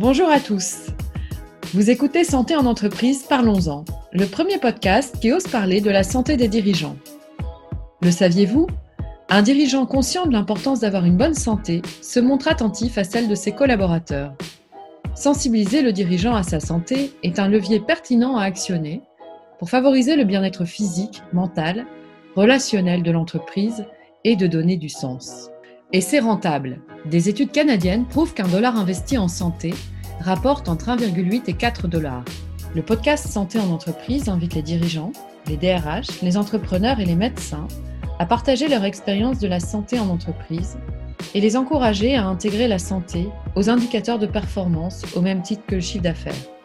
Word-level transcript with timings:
Bonjour 0.00 0.30
à 0.30 0.40
tous. 0.40 0.86
Vous 1.74 1.90
écoutez 1.90 2.24
Santé 2.24 2.56
en 2.56 2.64
entreprise, 2.64 3.24
parlons-en, 3.28 3.84
le 4.12 4.24
premier 4.24 4.56
podcast 4.56 5.20
qui 5.20 5.30
ose 5.30 5.46
parler 5.46 5.82
de 5.82 5.90
la 5.90 6.04
santé 6.04 6.38
des 6.38 6.48
dirigeants. 6.48 6.96
Le 8.00 8.10
saviez-vous? 8.10 8.66
Un 9.28 9.42
dirigeant 9.42 9.84
conscient 9.84 10.24
de 10.24 10.32
l'importance 10.32 10.80
d'avoir 10.80 11.04
une 11.04 11.18
bonne 11.18 11.34
santé 11.34 11.82
se 12.00 12.18
montre 12.18 12.48
attentif 12.48 12.96
à 12.96 13.04
celle 13.04 13.28
de 13.28 13.34
ses 13.34 13.52
collaborateurs. 13.52 14.32
Sensibiliser 15.14 15.82
le 15.82 15.92
dirigeant 15.92 16.34
à 16.34 16.44
sa 16.44 16.60
santé 16.60 17.12
est 17.22 17.38
un 17.38 17.48
levier 17.48 17.78
pertinent 17.78 18.38
à 18.38 18.44
actionner 18.44 19.02
pour 19.58 19.68
favoriser 19.68 20.16
le 20.16 20.24
bien-être 20.24 20.64
physique, 20.64 21.22
mental, 21.34 21.84
relationnel 22.36 23.02
de 23.02 23.10
l'entreprise 23.10 23.84
et 24.24 24.34
de 24.34 24.46
donner 24.46 24.78
du 24.78 24.88
sens. 24.88 25.50
Et 25.92 26.00
c'est 26.00 26.20
rentable. 26.20 26.78
Des 27.04 27.28
études 27.28 27.50
canadiennes 27.50 28.06
prouvent 28.06 28.32
qu'un 28.32 28.46
dollar 28.46 28.76
investi 28.76 29.18
en 29.18 29.26
santé 29.26 29.74
rapporte 30.20 30.68
entre 30.68 30.88
1,8 30.88 31.42
et 31.48 31.54
4 31.54 31.88
dollars. 31.88 32.24
Le 32.76 32.82
podcast 32.82 33.26
Santé 33.26 33.58
en 33.58 33.70
entreprise 33.70 34.28
invite 34.28 34.54
les 34.54 34.62
dirigeants, 34.62 35.12
les 35.48 35.56
DRH, 35.56 36.22
les 36.22 36.36
entrepreneurs 36.36 37.00
et 37.00 37.04
les 37.04 37.16
médecins 37.16 37.66
à 38.20 38.26
partager 38.26 38.68
leur 38.68 38.84
expérience 38.84 39.40
de 39.40 39.48
la 39.48 39.58
santé 39.58 39.98
en 39.98 40.08
entreprise 40.10 40.78
et 41.34 41.40
les 41.40 41.56
encourager 41.56 42.14
à 42.14 42.26
intégrer 42.26 42.68
la 42.68 42.78
santé 42.78 43.28
aux 43.56 43.68
indicateurs 43.68 44.20
de 44.20 44.26
performance 44.26 45.04
au 45.16 45.20
même 45.20 45.42
titre 45.42 45.64
que 45.66 45.74
le 45.74 45.80
chiffre 45.80 46.04
d'affaires. 46.04 46.59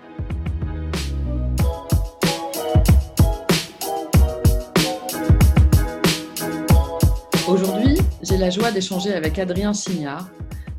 J'ai 8.35 8.41
la 8.41 8.49
joie 8.49 8.71
d'échanger 8.71 9.13
avec 9.13 9.39
Adrien 9.39 9.71
Chignard, 9.71 10.29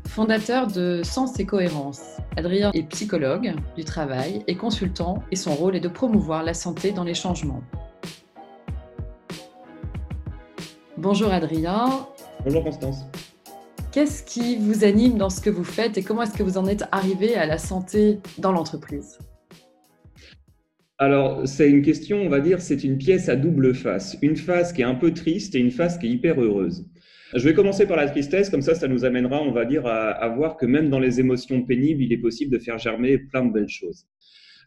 fondateur 0.07 0.67
de 0.67 1.01
Sens 1.03 1.39
et 1.39 1.45
Cohérence. 1.47 2.01
Adrien 2.35 2.69
est 2.75 2.83
psychologue 2.89 3.55
du 3.75 3.83
travail 3.83 4.43
et 4.45 4.55
consultant 4.55 5.23
et 5.31 5.35
son 5.35 5.55
rôle 5.55 5.75
est 5.75 5.79
de 5.79 5.87
promouvoir 5.87 6.43
la 6.43 6.53
santé 6.53 6.91
dans 6.91 7.03
les 7.03 7.15
changements. 7.15 7.63
Bonjour 10.97 11.31
Adrien. 11.31 12.05
Bonjour 12.43 12.63
Constance. 12.63 12.97
Qu'est-ce 13.91 14.21
qui 14.21 14.57
vous 14.57 14.83
anime 14.83 15.17
dans 15.17 15.31
ce 15.31 15.41
que 15.41 15.49
vous 15.49 15.63
faites 15.63 15.97
et 15.97 16.03
comment 16.03 16.21
est-ce 16.21 16.37
que 16.37 16.43
vous 16.43 16.59
en 16.59 16.67
êtes 16.67 16.83
arrivé 16.91 17.35
à 17.35 17.47
la 17.47 17.57
santé 17.57 18.19
dans 18.37 18.51
l'entreprise? 18.51 19.17
Alors, 20.99 21.47
c'est 21.47 21.69
une 21.69 21.81
question, 21.81 22.17
on 22.17 22.29
va 22.29 22.39
dire, 22.39 22.61
c'est 22.61 22.83
une 22.83 22.99
pièce 22.99 23.29
à 23.29 23.35
double 23.35 23.73
face. 23.73 24.15
Une 24.21 24.35
face 24.35 24.73
qui 24.73 24.81
est 24.81 24.85
un 24.85 24.95
peu 24.95 25.11
triste 25.11 25.55
et 25.55 25.59
une 25.59 25.71
face 25.71 25.97
qui 25.97 26.05
est 26.05 26.09
hyper 26.11 26.39
heureuse. 26.39 26.85
Je 27.33 27.43
vais 27.43 27.53
commencer 27.53 27.85
par 27.85 27.97
la 27.97 28.07
tristesse, 28.07 28.49
comme 28.49 28.61
ça, 28.61 28.73
ça 28.73 28.87
nous 28.87 29.03
amènera, 29.03 29.41
on 29.41 29.51
va 29.51 29.65
dire, 29.65 29.85
à, 29.85 30.27
voir 30.29 30.55
que 30.55 30.65
même 30.65 30.89
dans 30.89 30.99
les 30.99 31.19
émotions 31.19 31.61
pénibles, 31.63 32.01
il 32.01 32.13
est 32.13 32.17
possible 32.17 32.51
de 32.51 32.59
faire 32.59 32.77
germer 32.77 33.17
plein 33.17 33.43
de 33.43 33.51
belles 33.51 33.67
choses. 33.67 34.05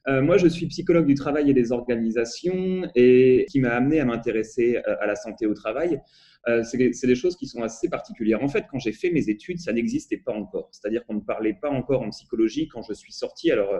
Euh, 0.09 0.23
moi, 0.23 0.37
je 0.37 0.47
suis 0.47 0.67
psychologue 0.67 1.07
du 1.07 1.15
travail 1.15 1.51
et 1.51 1.55
des 1.55 1.73
organisations 1.73 2.91
et 2.95 3.47
qui 3.51 3.61
m'a 3.61 3.71
amené 3.71 4.01
à 4.01 4.05
m'intéresser 4.05 4.77
euh, 4.77 4.97
à 5.01 5.07
la 5.07 5.15
santé 5.15 5.47
au 5.47 5.55
travail. 5.55 6.01
Euh, 6.49 6.63
c'est 6.63 7.07
des 7.07 7.15
choses 7.15 7.37
qui 7.37 7.47
sont 7.47 7.63
assez 7.63 7.89
particulières. 7.89 8.43
En 8.43 8.49
fait, 8.49 8.65
quand 8.71 8.79
j'ai 8.79 8.93
fait 8.93 9.11
mes 9.11 9.29
études, 9.29 9.59
ça 9.59 9.73
n'existait 9.73 10.17
pas 10.17 10.33
encore. 10.33 10.69
C'est-à-dire 10.73 11.05
qu'on 11.05 11.15
ne 11.15 11.21
parlait 11.21 11.57
pas 11.61 11.71
encore 11.71 12.03
en 12.03 12.11
psychologie 12.11 12.69
quand 12.69 12.83
je 12.83 12.95
suis 12.95 13.13
sorti. 13.13 13.51
Alors, 13.51 13.79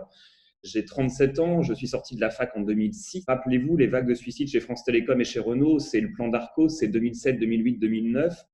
j'ai 0.63 0.85
37 0.85 1.39
ans, 1.39 1.63
je 1.63 1.73
suis 1.73 1.89
sorti 1.89 2.17
de 2.17 2.21
la 2.21 2.29
fac 2.29 2.55
en 2.55 2.61
2006. 2.61 3.25
Rappelez-vous, 3.27 3.79
les 3.79 3.87
vagues 3.87 4.09
de 4.09 4.15
suicide 4.15 4.49
chez 4.49 4.61
France 4.61 4.85
Télécom 4.85 5.19
et 5.21 5.25
chez 5.25 5.41
Renault, 5.41 5.79
c'est 5.79 6.01
le 6.01 6.13
plan 6.13 6.29
d'Arco, 6.29 6.69
c'est 6.69 6.89
2007, 6.89 7.39
2008, 7.39 7.79
2009. 7.79 8.45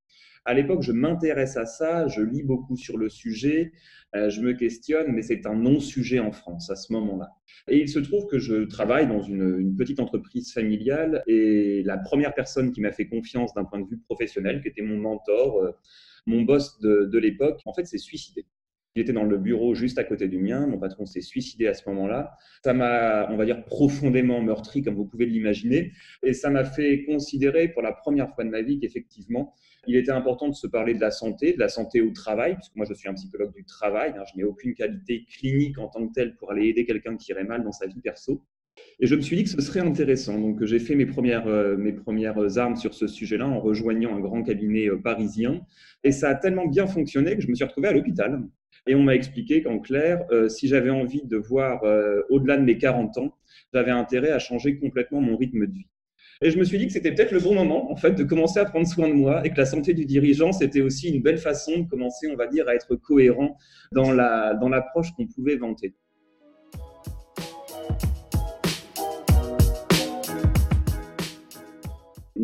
À 0.46 0.54
l'époque, 0.54 0.82
je 0.82 0.92
m'intéresse 0.92 1.56
à 1.56 1.66
ça, 1.66 2.06
je 2.06 2.22
lis 2.22 2.44
beaucoup 2.44 2.76
sur 2.76 2.96
le 2.96 3.08
sujet, 3.08 3.72
euh, 4.14 4.30
je 4.30 4.40
me 4.40 4.52
questionne, 4.52 5.12
mais 5.12 5.22
c'est 5.22 5.44
un 5.44 5.56
non-sujet 5.56 6.20
en 6.20 6.30
France 6.30 6.70
à 6.70 6.76
ce 6.76 6.92
moment-là. 6.92 7.30
Et 7.68 7.78
il 7.78 7.88
se 7.88 7.98
trouve 7.98 8.26
que 8.26 8.38
je 8.38 8.64
travaille 8.64 9.08
dans 9.08 9.20
une, 9.20 9.74
petite 9.76 9.98
entreprise 9.98 10.52
familiale 10.52 11.24
et 11.26 11.82
la 11.84 11.98
première 11.98 12.32
personne 12.32 12.70
qui 12.70 12.80
m'a 12.80 12.92
fait 12.92 13.08
confiance 13.08 13.54
d'un 13.54 13.64
point 13.64 13.80
de 13.80 13.88
vue 13.88 13.98
professionnel, 13.98 14.62
qui 14.62 14.68
était 14.68 14.82
mon 14.82 14.96
mentor, 14.98 15.62
euh, 15.62 15.72
mon 16.26 16.42
boss 16.42 16.78
de, 16.80 17.08
de 17.12 17.18
l'époque, 17.18 17.60
en 17.64 17.74
fait, 17.74 17.84
s'est 17.84 17.98
suicidé. 17.98 18.46
Il 18.96 19.02
était 19.02 19.12
dans 19.12 19.24
le 19.24 19.36
bureau 19.36 19.74
juste 19.74 19.98
à 19.98 20.04
côté 20.04 20.26
du 20.26 20.38
mien. 20.38 20.66
Mon 20.66 20.78
patron 20.78 21.04
s'est 21.04 21.20
suicidé 21.20 21.66
à 21.66 21.74
ce 21.74 21.86
moment-là. 21.90 22.34
Ça 22.64 22.72
m'a, 22.72 23.30
on 23.30 23.36
va 23.36 23.44
dire, 23.44 23.62
profondément 23.66 24.40
meurtri, 24.40 24.82
comme 24.82 24.94
vous 24.94 25.04
pouvez 25.04 25.26
l'imaginer. 25.26 25.92
Et 26.22 26.32
ça 26.32 26.48
m'a 26.48 26.64
fait 26.64 27.04
considérer 27.04 27.68
pour 27.68 27.82
la 27.82 27.92
première 27.92 28.34
fois 28.34 28.42
de 28.44 28.48
ma 28.48 28.62
vie 28.62 28.78
qu'effectivement, 28.80 29.54
il 29.86 29.96
était 29.96 30.12
important 30.12 30.48
de 30.48 30.54
se 30.54 30.66
parler 30.66 30.94
de 30.94 31.00
la 31.00 31.10
santé, 31.10 31.52
de 31.52 31.58
la 31.58 31.68
santé 31.68 32.00
au 32.00 32.10
travail, 32.10 32.54
puisque 32.54 32.74
moi 32.76 32.86
je 32.88 32.94
suis 32.94 33.08
un 33.08 33.14
psychologue 33.14 33.54
du 33.54 33.64
travail. 33.64 34.14
Hein. 34.16 34.24
je 34.32 34.36
n'ai 34.36 34.44
aucune 34.44 34.74
qualité 34.74 35.26
clinique 35.30 35.78
en 35.78 35.88
tant 35.88 36.06
que 36.06 36.12
telle 36.12 36.36
pour 36.36 36.50
aller 36.52 36.68
aider 36.68 36.84
quelqu'un 36.84 37.16
qui 37.16 37.32
irait 37.32 37.44
mal 37.44 37.62
dans 37.64 37.72
sa 37.72 37.86
vie 37.86 38.00
perso. 38.00 38.42
Et 39.00 39.06
je 39.06 39.14
me 39.14 39.20
suis 39.20 39.36
dit 39.36 39.44
que 39.44 39.50
ce 39.50 39.60
serait 39.60 39.80
intéressant. 39.80 40.38
Donc, 40.38 40.64
j'ai 40.64 40.78
fait 40.78 40.94
mes 40.94 41.06
premières, 41.06 41.46
euh, 41.46 42.56
armes 42.56 42.76
sur 42.76 42.94
ce 42.94 43.06
sujet-là 43.06 43.46
en 43.46 43.60
rejoignant 43.60 44.14
un 44.16 44.20
grand 44.20 44.42
cabinet 44.42 44.88
euh, 44.88 44.96
parisien. 44.96 45.60
Et 46.04 46.12
ça 46.12 46.30
a 46.30 46.34
tellement 46.34 46.66
bien 46.66 46.86
fonctionné 46.86 47.36
que 47.36 47.42
je 47.42 47.48
me 47.48 47.54
suis 47.54 47.64
retrouvé 47.64 47.88
à 47.88 47.92
l'hôpital. 47.92 48.42
Et 48.86 48.94
on 48.94 49.02
m'a 49.02 49.14
expliqué 49.14 49.62
qu'en 49.62 49.78
clair, 49.80 50.24
euh, 50.30 50.48
si 50.48 50.68
j'avais 50.68 50.90
envie 50.90 51.22
de 51.24 51.36
voir 51.36 51.82
au-delà 52.30 52.56
de 52.56 52.62
mes 52.62 52.78
40 52.78 53.18
ans, 53.18 53.36
j'avais 53.72 53.90
intérêt 53.90 54.30
à 54.30 54.38
changer 54.38 54.78
complètement 54.78 55.20
mon 55.20 55.36
rythme 55.36 55.66
de 55.66 55.72
vie. 55.72 55.86
Et 56.42 56.50
je 56.50 56.58
me 56.58 56.64
suis 56.64 56.76
dit 56.76 56.86
que 56.86 56.92
c'était 56.92 57.12
peut-être 57.14 57.32
le 57.32 57.40
bon 57.40 57.54
moment, 57.54 57.90
en 57.90 57.96
fait, 57.96 58.12
de 58.12 58.22
commencer 58.22 58.60
à 58.60 58.66
prendre 58.66 58.86
soin 58.86 59.08
de 59.08 59.14
moi 59.14 59.44
et 59.46 59.50
que 59.50 59.56
la 59.56 59.64
santé 59.64 59.94
du 59.94 60.04
dirigeant, 60.04 60.52
c'était 60.52 60.82
aussi 60.82 61.08
une 61.08 61.22
belle 61.22 61.38
façon 61.38 61.78
de 61.78 61.88
commencer, 61.88 62.28
on 62.30 62.36
va 62.36 62.46
dire, 62.46 62.68
à 62.68 62.74
être 62.74 62.94
cohérent 62.96 63.56
dans 63.92 64.12
la 64.12 64.54
dans 64.54 64.68
l'approche 64.68 65.12
qu'on 65.16 65.26
pouvait 65.26 65.56
vanter. 65.56 65.94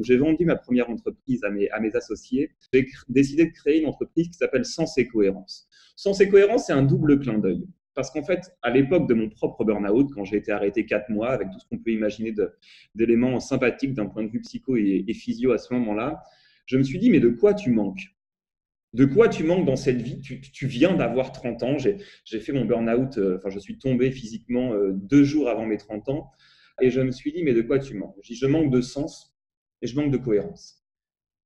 j'ai 0.04 0.16
vendu 0.16 0.44
ma 0.44 0.56
première 0.56 0.90
entreprise 0.90 1.44
à 1.44 1.50
mes, 1.50 1.70
à 1.70 1.78
mes 1.78 1.94
associés. 1.94 2.50
J'ai 2.72 2.88
décidé 3.08 3.46
de 3.46 3.52
créer 3.52 3.80
une 3.80 3.86
entreprise 3.86 4.28
qui 4.28 4.34
s'appelle 4.34 4.64
Sens 4.64 4.98
et 4.98 5.06
Cohérence. 5.06 5.68
Sens 5.94 6.20
et 6.20 6.28
Cohérence, 6.28 6.66
c'est 6.66 6.72
un 6.72 6.82
double 6.82 7.20
clin 7.20 7.38
d'œil. 7.38 7.68
Parce 7.94 8.10
qu'en 8.10 8.22
fait, 8.22 8.52
à 8.62 8.70
l'époque 8.70 9.08
de 9.08 9.14
mon 9.14 9.28
propre 9.28 9.64
burn-out, 9.64 10.10
quand 10.14 10.24
j'ai 10.24 10.36
été 10.36 10.50
arrêté 10.50 10.86
quatre 10.86 11.10
mois, 11.10 11.30
avec 11.30 11.50
tout 11.50 11.58
ce 11.58 11.66
qu'on 11.66 11.78
peut 11.78 11.90
imaginer 11.90 12.34
d'éléments 12.94 13.38
sympathiques 13.38 13.94
d'un 13.94 14.06
point 14.06 14.24
de 14.24 14.30
vue 14.30 14.40
psycho 14.40 14.76
et, 14.76 15.12
physio 15.12 15.52
à 15.52 15.58
ce 15.58 15.74
moment-là, 15.74 16.22
je 16.66 16.78
me 16.78 16.82
suis 16.82 16.98
dit, 16.98 17.10
mais 17.10 17.20
de 17.20 17.28
quoi 17.28 17.54
tu 17.54 17.70
manques? 17.70 18.14
De 18.94 19.04
quoi 19.04 19.28
tu 19.28 19.44
manques 19.44 19.66
dans 19.66 19.76
cette 19.76 20.00
vie? 20.00 20.20
Tu, 20.20 20.66
viens 20.66 20.94
d'avoir 20.94 21.32
30 21.32 21.62
ans. 21.62 21.76
J'ai 21.78 22.40
fait 22.40 22.52
mon 22.52 22.64
burn-out, 22.64 23.18
euh, 23.18 23.36
enfin, 23.38 23.50
je 23.50 23.58
suis 23.58 23.78
tombé 23.78 24.10
physiquement 24.10 24.72
euh, 24.72 24.92
deux 24.92 25.24
jours 25.24 25.48
avant 25.48 25.66
mes 25.66 25.78
30 25.78 26.08
ans. 26.08 26.30
Et 26.80 26.90
je 26.90 27.00
me 27.00 27.10
suis 27.10 27.32
dit, 27.32 27.42
mais 27.42 27.54
de 27.54 27.62
quoi 27.62 27.78
tu 27.78 27.94
manques? 27.94 28.16
Je 28.22 28.32
dis, 28.32 28.38
je 28.38 28.46
manque 28.46 28.70
de 28.70 28.80
sens 28.80 29.36
et 29.82 29.86
je 29.86 29.96
manque 29.96 30.10
de 30.10 30.18
cohérence. 30.18 30.82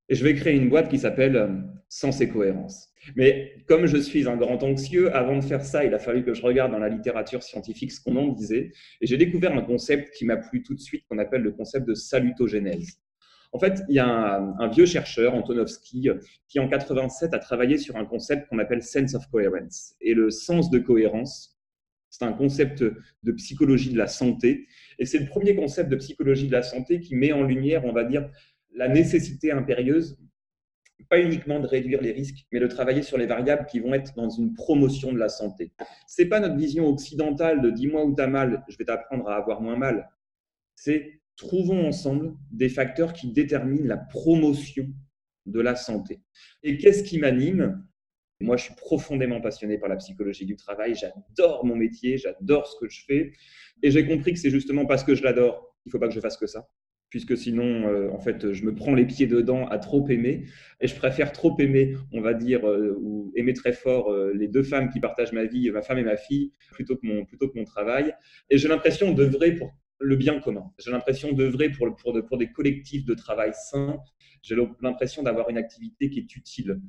Et 0.08 0.14
je 0.14 0.22
vais 0.22 0.34
créer 0.34 0.54
une 0.54 0.68
boîte 0.68 0.88
qui 0.88 0.98
s'appelle 0.98 1.36
euh, 1.36 1.48
Sens 1.88 2.20
et 2.20 2.28
Cohérence. 2.28 2.90
Mais 3.14 3.54
comme 3.66 3.86
je 3.86 3.96
suis 3.96 4.28
un 4.28 4.36
grand 4.36 4.62
anxieux, 4.62 5.14
avant 5.14 5.36
de 5.36 5.44
faire 5.44 5.64
ça, 5.64 5.84
il 5.84 5.94
a 5.94 5.98
fallu 5.98 6.24
que 6.24 6.34
je 6.34 6.42
regarde 6.42 6.72
dans 6.72 6.78
la 6.78 6.88
littérature 6.88 7.42
scientifique 7.42 7.92
ce 7.92 8.00
qu'on 8.00 8.16
en 8.16 8.28
disait. 8.28 8.72
Et 9.00 9.06
j'ai 9.06 9.16
découvert 9.16 9.52
un 9.52 9.62
concept 9.62 10.14
qui 10.14 10.24
m'a 10.24 10.36
plu 10.36 10.62
tout 10.62 10.74
de 10.74 10.80
suite, 10.80 11.04
qu'on 11.08 11.18
appelle 11.18 11.42
le 11.42 11.52
concept 11.52 11.86
de 11.86 11.94
salutogénèse. 11.94 12.98
En 13.52 13.58
fait, 13.58 13.82
il 13.88 13.94
y 13.94 13.98
a 13.98 14.38
un, 14.58 14.68
vieux 14.68 14.86
chercheur, 14.86 15.34
Antonovsky, 15.34 16.10
qui 16.48 16.58
en 16.58 16.68
87 16.68 17.32
a 17.32 17.38
travaillé 17.38 17.78
sur 17.78 17.96
un 17.96 18.04
concept 18.04 18.48
qu'on 18.48 18.58
appelle 18.58 18.82
sense 18.82 19.14
of 19.14 19.26
coherence. 19.28 19.94
Et 20.00 20.14
le 20.14 20.30
sens 20.30 20.68
de 20.68 20.78
cohérence, 20.78 21.56
c'est 22.10 22.24
un 22.24 22.32
concept 22.32 22.82
de 22.82 23.32
psychologie 23.32 23.92
de 23.92 23.98
la 23.98 24.08
santé. 24.08 24.66
Et 24.98 25.06
c'est 25.06 25.18
le 25.18 25.26
premier 25.26 25.54
concept 25.54 25.90
de 25.90 25.96
psychologie 25.96 26.48
de 26.48 26.52
la 26.52 26.62
santé 26.62 27.00
qui 27.00 27.14
met 27.14 27.32
en 27.32 27.42
lumière, 27.42 27.84
on 27.84 27.92
va 27.92 28.04
dire, 28.04 28.28
la 28.74 28.88
nécessité 28.88 29.52
impérieuse, 29.52 30.18
pas 31.08 31.20
uniquement 31.20 31.60
de 31.60 31.66
réduire 31.66 32.00
les 32.00 32.12
risques, 32.12 32.46
mais 32.52 32.60
de 32.60 32.66
travailler 32.66 33.02
sur 33.02 33.18
les 33.18 33.26
variables 33.26 33.66
qui 33.66 33.80
vont 33.80 33.94
être 33.94 34.14
dans 34.14 34.28
une 34.28 34.54
promotion 34.54 35.12
de 35.12 35.18
la 35.18 35.28
santé. 35.28 35.72
Ce 36.06 36.22
n'est 36.22 36.28
pas 36.28 36.40
notre 36.40 36.56
vision 36.56 36.86
occidentale 36.86 37.62
de 37.62 37.70
dis-moi 37.70 38.04
où 38.04 38.14
tu 38.14 38.22
as 38.22 38.26
mal, 38.26 38.64
je 38.68 38.76
vais 38.76 38.84
t'apprendre 38.84 39.28
à 39.28 39.36
avoir 39.36 39.60
moins 39.60 39.76
mal. 39.76 40.10
C'est 40.74 41.20
trouvons 41.36 41.86
ensemble 41.86 42.34
des 42.50 42.68
facteurs 42.68 43.12
qui 43.12 43.30
déterminent 43.32 43.86
la 43.86 43.98
promotion 43.98 44.88
de 45.46 45.60
la 45.60 45.76
santé. 45.76 46.20
Et 46.62 46.78
qu'est-ce 46.78 47.04
qui 47.04 47.18
m'anime? 47.18 47.84
Moi, 48.40 48.56
je 48.56 48.64
suis 48.64 48.74
profondément 48.74 49.40
passionné 49.40 49.78
par 49.78 49.88
la 49.88 49.96
psychologie 49.96 50.44
du 50.44 50.56
travail. 50.56 50.94
J'adore 50.94 51.64
mon 51.64 51.76
métier, 51.76 52.18
j'adore 52.18 52.66
ce 52.66 52.78
que 52.78 52.88
je 52.88 53.04
fais. 53.04 53.32
Et 53.82 53.90
j'ai 53.90 54.06
compris 54.06 54.32
que 54.32 54.38
c'est 54.38 54.50
justement 54.50 54.86
parce 54.86 55.04
que 55.04 55.14
je 55.14 55.22
l'adore 55.22 55.74
qu'il 55.82 55.90
ne 55.90 55.92
faut 55.92 55.98
pas 55.98 56.08
que 56.08 56.14
je 56.14 56.20
fasse 56.20 56.36
que 56.36 56.46
ça 56.46 56.68
puisque 57.10 57.36
sinon, 57.36 57.88
euh, 57.88 58.10
en 58.10 58.18
fait, 58.18 58.52
je 58.52 58.64
me 58.64 58.74
prends 58.74 58.94
les 58.94 59.06
pieds 59.06 59.26
dedans 59.26 59.66
à 59.68 59.78
trop 59.78 60.08
aimer. 60.08 60.44
Et 60.80 60.86
je 60.86 60.96
préfère 60.96 61.32
trop 61.32 61.56
aimer, 61.58 61.94
on 62.12 62.20
va 62.20 62.34
dire, 62.34 62.68
euh, 62.68 62.96
ou 63.00 63.32
aimer 63.36 63.52
très 63.52 63.72
fort 63.72 64.12
euh, 64.12 64.32
les 64.34 64.48
deux 64.48 64.62
femmes 64.62 64.90
qui 64.90 65.00
partagent 65.00 65.32
ma 65.32 65.44
vie, 65.44 65.70
ma 65.70 65.82
femme 65.82 65.98
et 65.98 66.04
ma 66.04 66.16
fille, 66.16 66.52
plutôt 66.72 66.96
que 66.96 67.06
mon, 67.06 67.24
plutôt 67.24 67.48
que 67.48 67.58
mon 67.58 67.64
travail. 67.64 68.14
Et 68.50 68.58
j'ai 68.58 68.68
l'impression 68.68 69.12
d'œuvrer 69.12 69.54
pour 69.54 69.74
le 69.98 70.16
bien 70.16 70.40
commun. 70.40 70.64
J'ai 70.78 70.90
l'impression 70.90 71.32
d'œuvrer 71.32 71.70
pour, 71.70 71.94
pour, 71.96 72.18
pour 72.26 72.38
des 72.38 72.50
collectifs 72.50 73.04
de 73.04 73.14
travail 73.14 73.52
sains. 73.54 73.98
J'ai 74.42 74.56
l'impression 74.82 75.22
d'avoir 75.22 75.48
une 75.48 75.56
activité 75.58 76.10
qui 76.10 76.20
est 76.20 76.36
utile. 76.36 76.80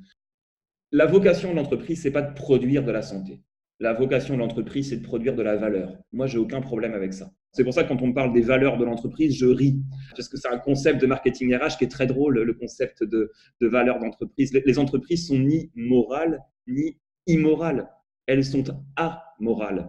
La 0.92 1.06
vocation 1.06 1.50
de 1.50 1.56
l'entreprise, 1.56 2.02
c'est 2.02 2.10
pas 2.10 2.22
de 2.22 2.34
produire 2.34 2.82
de 2.82 2.90
la 2.90 3.02
santé. 3.02 3.42
La 3.80 3.92
vocation 3.92 4.34
de 4.34 4.40
l'entreprise, 4.40 4.90
c'est 4.90 4.96
de 4.96 5.04
produire 5.04 5.34
de 5.34 5.42
la 5.42 5.56
valeur. 5.56 5.96
Moi, 6.12 6.26
j'ai 6.26 6.38
aucun 6.38 6.60
problème 6.60 6.94
avec 6.94 7.14
ça. 7.14 7.30
C'est 7.52 7.64
pour 7.64 7.72
ça 7.72 7.82
que 7.82 7.88
quand 7.88 8.02
on 8.02 8.08
me 8.08 8.14
parle 8.14 8.32
des 8.32 8.40
valeurs 8.40 8.78
de 8.78 8.84
l'entreprise, 8.84 9.34
je 9.34 9.46
ris. 9.46 9.80
Parce 10.16 10.28
que 10.28 10.36
c'est 10.36 10.48
un 10.48 10.58
concept 10.58 11.00
de 11.00 11.06
marketing 11.06 11.54
RH 11.54 11.78
qui 11.78 11.84
est 11.84 11.90
très 11.90 12.06
drôle, 12.06 12.42
le 12.42 12.54
concept 12.54 13.02
de, 13.02 13.32
de 13.60 13.66
valeur 13.66 13.98
d'entreprise. 13.98 14.52
Les, 14.52 14.78
entreprises 14.78 15.26
sont 15.26 15.38
ni 15.38 15.70
morales, 15.74 16.40
ni 16.66 16.98
immorales. 17.26 17.88
Elles 18.26 18.44
sont 18.44 18.64
amorales. 18.96 19.88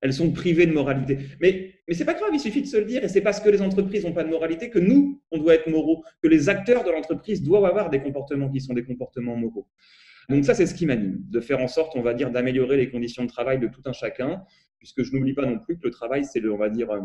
Elles 0.00 0.12
sont 0.12 0.32
privées 0.32 0.66
de 0.66 0.72
moralité. 0.72 1.18
Mais, 1.40 1.74
mais 1.86 1.94
ce 1.94 2.00
n'est 2.00 2.04
pas 2.04 2.14
grave, 2.14 2.30
il 2.32 2.40
suffit 2.40 2.62
de 2.62 2.66
se 2.66 2.76
le 2.76 2.84
dire. 2.84 3.04
Et 3.04 3.08
c'est 3.08 3.20
parce 3.20 3.40
que 3.40 3.48
les 3.48 3.62
entreprises 3.62 4.04
n'ont 4.04 4.12
pas 4.12 4.24
de 4.24 4.30
moralité 4.30 4.70
que 4.70 4.78
nous, 4.78 5.22
on 5.30 5.38
doit 5.38 5.54
être 5.54 5.68
moraux, 5.68 6.04
que 6.22 6.28
les 6.28 6.48
acteurs 6.48 6.84
de 6.84 6.90
l'entreprise 6.90 7.42
doivent 7.42 7.64
avoir 7.64 7.90
des 7.90 8.00
comportements 8.00 8.50
qui 8.50 8.60
sont 8.60 8.74
des 8.74 8.84
comportements 8.84 9.36
moraux. 9.36 9.66
Donc 10.28 10.44
ça, 10.44 10.54
c'est 10.54 10.66
ce 10.66 10.74
qui 10.74 10.84
m'anime, 10.84 11.18
de 11.30 11.40
faire 11.40 11.60
en 11.60 11.68
sorte, 11.68 11.96
on 11.96 12.02
va 12.02 12.12
dire, 12.12 12.30
d'améliorer 12.30 12.76
les 12.76 12.90
conditions 12.90 13.22
de 13.22 13.28
travail 13.28 13.58
de 13.58 13.66
tout 13.66 13.80
un 13.86 13.92
chacun, 13.92 14.44
puisque 14.78 15.02
je 15.02 15.14
n'oublie 15.14 15.34
pas 15.34 15.46
non 15.46 15.58
plus 15.58 15.76
que 15.76 15.84
le 15.84 15.90
travail, 15.90 16.24
c'est, 16.24 16.44
on 16.46 16.56
va 16.56 16.68
dire, 16.68 16.90
euh, 16.90 17.00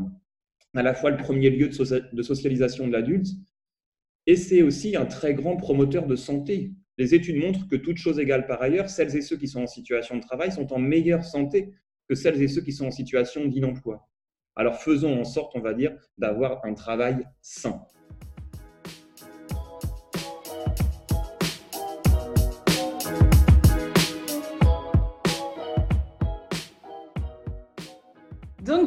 à 0.76 0.84
la 0.84 0.94
fois 0.94 1.12
le 1.12 1.18
premier 1.18 1.50
lieu 1.50 1.70
de 1.70 2.22
socialisation 2.24 2.88
de 2.88 2.92
l'adulte, 2.94 3.28
et 4.26 4.36
c'est 4.36 4.62
aussi 4.62 4.96
un 4.96 5.06
très 5.06 5.34
grand 5.34 5.58
promoteur 5.58 6.08
de 6.08 6.16
santé. 6.16 6.72
Les 6.98 7.14
études 7.14 7.38
montrent 7.38 7.68
que 7.68 7.76
toutes 7.76 7.98
choses 7.98 8.20
égales 8.20 8.48
par 8.48 8.62
ailleurs, 8.62 8.90
celles 8.90 9.16
et 9.16 9.22
ceux 9.22 9.38
qui 9.38 9.48
sont 9.48 9.64
en 9.64 9.68
situation 9.68 10.16
de 10.16 10.22
travail 10.22 10.52
sont 10.52 10.72
en 10.72 10.80
meilleure 10.80 11.26
santé 11.26 11.74
que 12.08 12.16
celles 12.16 12.42
et 12.42 12.48
ceux 12.48 12.62
qui 12.62 12.72
sont 12.72 12.88
en 12.88 12.92
situation 12.92 13.46
d'inemploi. 13.46 14.10
Alors 14.56 14.82
faisons 14.82 15.20
en 15.20 15.24
sorte, 15.24 15.54
on 15.56 15.62
va 15.62 15.74
dire, 15.74 15.96
d'avoir 16.18 16.64
un 16.66 16.74
travail 16.74 17.26
sain. 17.42 17.82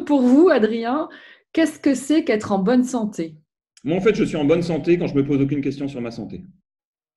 Pour 0.05 0.21
vous, 0.21 0.49
Adrien, 0.49 1.09
qu'est-ce 1.53 1.79
que 1.79 1.93
c'est 1.93 2.23
qu'être 2.23 2.51
en 2.51 2.59
bonne 2.59 2.83
santé? 2.83 3.35
Moi, 3.83 3.97
en 3.97 4.01
fait, 4.01 4.15
je 4.15 4.23
suis 4.23 4.37
en 4.37 4.45
bonne 4.45 4.61
santé 4.61 4.97
quand 4.97 5.07
je 5.07 5.15
me 5.15 5.25
pose 5.25 5.41
aucune 5.41 5.61
question 5.61 5.87
sur 5.87 6.01
ma 6.01 6.11
santé. 6.11 6.43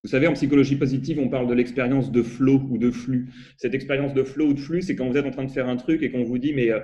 Vous 0.02 0.10
savez, 0.10 0.26
en 0.26 0.32
psychologie 0.32 0.76
positive, 0.76 1.18
on 1.18 1.28
parle 1.28 1.46
de 1.46 1.52
l'expérience 1.52 2.10
de 2.10 2.22
flow 2.22 2.62
ou 2.70 2.78
de 2.78 2.90
flux. 2.90 3.30
Cette 3.58 3.74
expérience 3.74 4.14
de 4.14 4.22
flow 4.22 4.48
ou 4.48 4.54
de 4.54 4.60
flux, 4.60 4.80
c'est 4.82 4.96
quand 4.96 5.06
vous 5.08 5.16
êtes 5.16 5.26
en 5.26 5.30
train 5.30 5.44
de 5.44 5.50
faire 5.50 5.68
un 5.68 5.76
truc 5.76 6.02
et 6.02 6.10
qu'on 6.10 6.24
vous 6.24 6.38
dit, 6.38 6.54
mais 6.54 6.70
euh, 6.70 6.80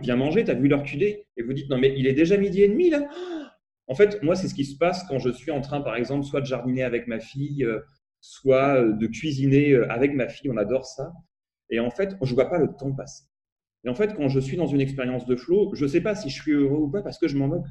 viens 0.00 0.16
manger, 0.16 0.44
tu 0.44 0.50
as 0.50 0.54
vu 0.54 0.68
l'heure 0.68 0.82
qu'il 0.82 1.02
Et 1.02 1.26
vous 1.44 1.52
dites, 1.52 1.68
non, 1.68 1.78
mais 1.78 1.94
il 1.96 2.06
est 2.06 2.14
déjà 2.14 2.38
midi 2.38 2.62
et 2.62 2.68
demi 2.68 2.88
là. 2.88 3.06
En 3.86 3.94
fait, 3.94 4.22
moi, 4.22 4.34
c'est 4.34 4.48
ce 4.48 4.54
qui 4.54 4.64
se 4.64 4.76
passe 4.76 5.04
quand 5.08 5.18
je 5.18 5.30
suis 5.30 5.50
en 5.50 5.60
train, 5.60 5.80
par 5.80 5.96
exemple, 5.96 6.24
soit 6.24 6.40
de 6.40 6.46
jardiner 6.46 6.82
avec 6.84 7.06
ma 7.06 7.20
fille, 7.20 7.64
euh, 7.64 7.80
soit 8.20 8.80
euh, 8.80 8.92
de 8.92 9.06
cuisiner 9.06 9.74
avec 9.88 10.14
ma 10.14 10.28
fille. 10.28 10.50
On 10.50 10.56
adore 10.56 10.86
ça. 10.86 11.12
Et 11.70 11.80
en 11.80 11.90
fait, 11.90 12.16
je 12.22 12.30
ne 12.30 12.34
vois 12.34 12.48
pas 12.48 12.58
le 12.58 12.68
temps 12.78 12.94
passer. 12.94 13.24
Et 13.84 13.88
en 13.88 13.94
fait, 13.94 14.14
quand 14.14 14.28
je 14.28 14.40
suis 14.40 14.56
dans 14.56 14.66
une 14.66 14.80
expérience 14.80 15.26
de 15.26 15.36
flow, 15.36 15.74
je 15.74 15.84
ne 15.84 15.88
sais 15.88 16.00
pas 16.00 16.14
si 16.14 16.30
je 16.30 16.40
suis 16.40 16.52
heureux 16.52 16.78
ou 16.78 16.90
pas 16.90 17.02
parce 17.02 17.18
que 17.18 17.28
je 17.28 17.36
m'en 17.36 17.48
moque. 17.48 17.66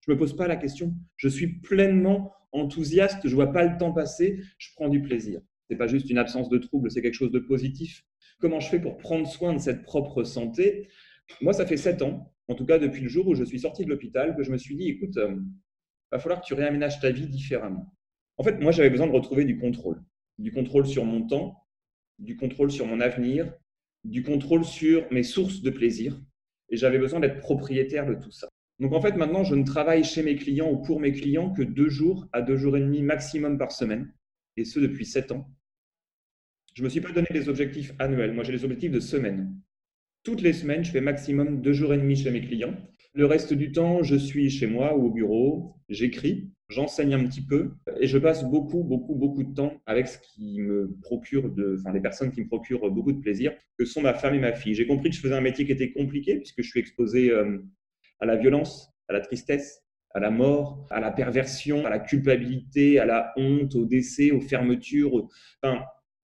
Je 0.00 0.10
ne 0.10 0.14
me 0.14 0.18
pose 0.18 0.36
pas 0.36 0.48
la 0.48 0.56
question. 0.56 0.94
Je 1.16 1.28
suis 1.28 1.60
pleinement 1.60 2.32
enthousiaste, 2.52 3.20
je 3.24 3.30
ne 3.30 3.34
vois 3.34 3.52
pas 3.52 3.64
le 3.64 3.78
temps 3.78 3.92
passer, 3.92 4.40
je 4.58 4.68
prends 4.76 4.88
du 4.88 5.02
plaisir. 5.02 5.40
Ce 5.66 5.72
n'est 5.72 5.78
pas 5.78 5.86
juste 5.86 6.10
une 6.10 6.18
absence 6.18 6.48
de 6.48 6.58
trouble, 6.58 6.90
c'est 6.90 7.02
quelque 7.02 7.14
chose 7.14 7.32
de 7.32 7.38
positif. 7.38 8.04
Comment 8.40 8.60
je 8.60 8.68
fais 8.68 8.80
pour 8.80 8.96
prendre 8.98 9.26
soin 9.26 9.54
de 9.54 9.58
cette 9.58 9.82
propre 9.82 10.24
santé? 10.24 10.88
Moi, 11.40 11.52
ça 11.52 11.66
fait 11.66 11.76
sept 11.76 12.02
ans, 12.02 12.32
en 12.48 12.54
tout 12.54 12.66
cas 12.66 12.78
depuis 12.78 13.00
le 13.00 13.08
jour 13.08 13.26
où 13.28 13.34
je 13.34 13.44
suis 13.44 13.60
sorti 13.60 13.84
de 13.84 13.90
l'hôpital, 13.90 14.36
que 14.36 14.42
je 14.42 14.50
me 14.50 14.58
suis 14.58 14.76
dit, 14.76 14.88
écoute, 14.88 15.14
il 15.16 15.22
euh, 15.22 15.36
va 16.12 16.18
falloir 16.18 16.40
que 16.40 16.46
tu 16.46 16.54
réaménages 16.54 17.00
ta 17.00 17.10
vie 17.10 17.26
différemment. 17.26 17.92
En 18.36 18.42
fait, 18.42 18.60
moi, 18.60 18.72
j'avais 18.72 18.90
besoin 18.90 19.06
de 19.06 19.12
retrouver 19.12 19.44
du 19.44 19.58
contrôle. 19.58 20.02
Du 20.38 20.52
contrôle 20.52 20.86
sur 20.86 21.04
mon 21.04 21.26
temps, 21.26 21.64
du 22.18 22.36
contrôle 22.36 22.70
sur 22.70 22.86
mon 22.86 23.00
avenir, 23.00 23.52
du 24.04 24.22
contrôle 24.22 24.64
sur 24.64 25.10
mes 25.10 25.22
sources 25.22 25.62
de 25.62 25.70
plaisir. 25.70 26.20
Et 26.70 26.76
j'avais 26.76 26.98
besoin 26.98 27.20
d'être 27.20 27.40
propriétaire 27.40 28.06
de 28.06 28.14
tout 28.14 28.30
ça. 28.30 28.48
Donc 28.80 28.92
en 28.92 29.00
fait, 29.00 29.16
maintenant, 29.16 29.44
je 29.44 29.54
ne 29.54 29.64
travaille 29.64 30.04
chez 30.04 30.22
mes 30.22 30.36
clients 30.36 30.70
ou 30.70 30.82
pour 30.82 31.00
mes 31.00 31.12
clients 31.12 31.52
que 31.52 31.62
deux 31.62 31.88
jours 31.88 32.26
à 32.32 32.42
deux 32.42 32.56
jours 32.56 32.76
et 32.76 32.80
demi 32.80 33.02
maximum 33.02 33.58
par 33.58 33.72
semaine, 33.72 34.12
et 34.56 34.64
ce 34.64 34.80
depuis 34.80 35.06
sept 35.06 35.30
ans. 35.30 35.48
Je 36.74 36.82
ne 36.82 36.86
me 36.86 36.90
suis 36.90 37.00
pas 37.00 37.12
donné 37.12 37.28
des 37.30 37.48
objectifs 37.48 37.92
annuels, 38.00 38.32
moi 38.32 38.42
j'ai 38.42 38.52
des 38.52 38.64
objectifs 38.64 38.90
de 38.90 39.00
semaine. 39.00 39.54
Toutes 40.24 40.40
les 40.40 40.52
semaines, 40.52 40.84
je 40.84 40.90
fais 40.90 41.00
maximum 41.00 41.60
deux 41.60 41.72
jours 41.72 41.94
et 41.94 41.98
demi 41.98 42.16
chez 42.16 42.30
mes 42.30 42.40
clients. 42.40 42.74
Le 43.16 43.26
reste 43.26 43.54
du 43.54 43.70
temps, 43.70 44.02
je 44.02 44.16
suis 44.16 44.50
chez 44.50 44.66
moi 44.66 44.96
ou 44.96 45.06
au 45.06 45.10
bureau, 45.10 45.76
j'écris, 45.88 46.50
j'enseigne 46.68 47.14
un 47.14 47.24
petit 47.24 47.46
peu 47.46 47.70
et 48.00 48.08
je 48.08 48.18
passe 48.18 48.42
beaucoup, 48.42 48.82
beaucoup, 48.82 49.14
beaucoup 49.14 49.44
de 49.44 49.54
temps 49.54 49.80
avec 49.86 50.08
ce 50.08 50.18
qui 50.18 50.60
me 50.60 50.96
procure, 51.00 51.48
de, 51.48 51.76
enfin 51.78 51.92
les 51.92 52.00
personnes 52.00 52.32
qui 52.32 52.40
me 52.40 52.48
procurent 52.48 52.90
beaucoup 52.90 53.12
de 53.12 53.20
plaisir, 53.20 53.52
que 53.78 53.84
sont 53.84 54.02
ma 54.02 54.14
femme 54.14 54.34
et 54.34 54.40
ma 54.40 54.52
fille. 54.52 54.74
J'ai 54.74 54.88
compris 54.88 55.10
que 55.10 55.16
je 55.16 55.20
faisais 55.20 55.34
un 55.34 55.40
métier 55.40 55.64
qui 55.64 55.70
était 55.70 55.92
compliqué 55.92 56.38
puisque 56.38 56.60
je 56.62 56.68
suis 56.68 56.80
exposé 56.80 57.30
euh, 57.30 57.58
à 58.18 58.26
la 58.26 58.34
violence, 58.34 58.92
à 59.08 59.12
la 59.12 59.20
tristesse, 59.20 59.84
à 60.12 60.18
la 60.18 60.30
mort, 60.30 60.84
à 60.90 60.98
la 60.98 61.12
perversion, 61.12 61.86
à 61.86 61.90
la 61.90 62.00
culpabilité, 62.00 62.98
à 62.98 63.04
la 63.04 63.32
honte, 63.36 63.76
au 63.76 63.84
décès, 63.84 64.32
aux 64.32 64.40
fermetures. 64.40 65.28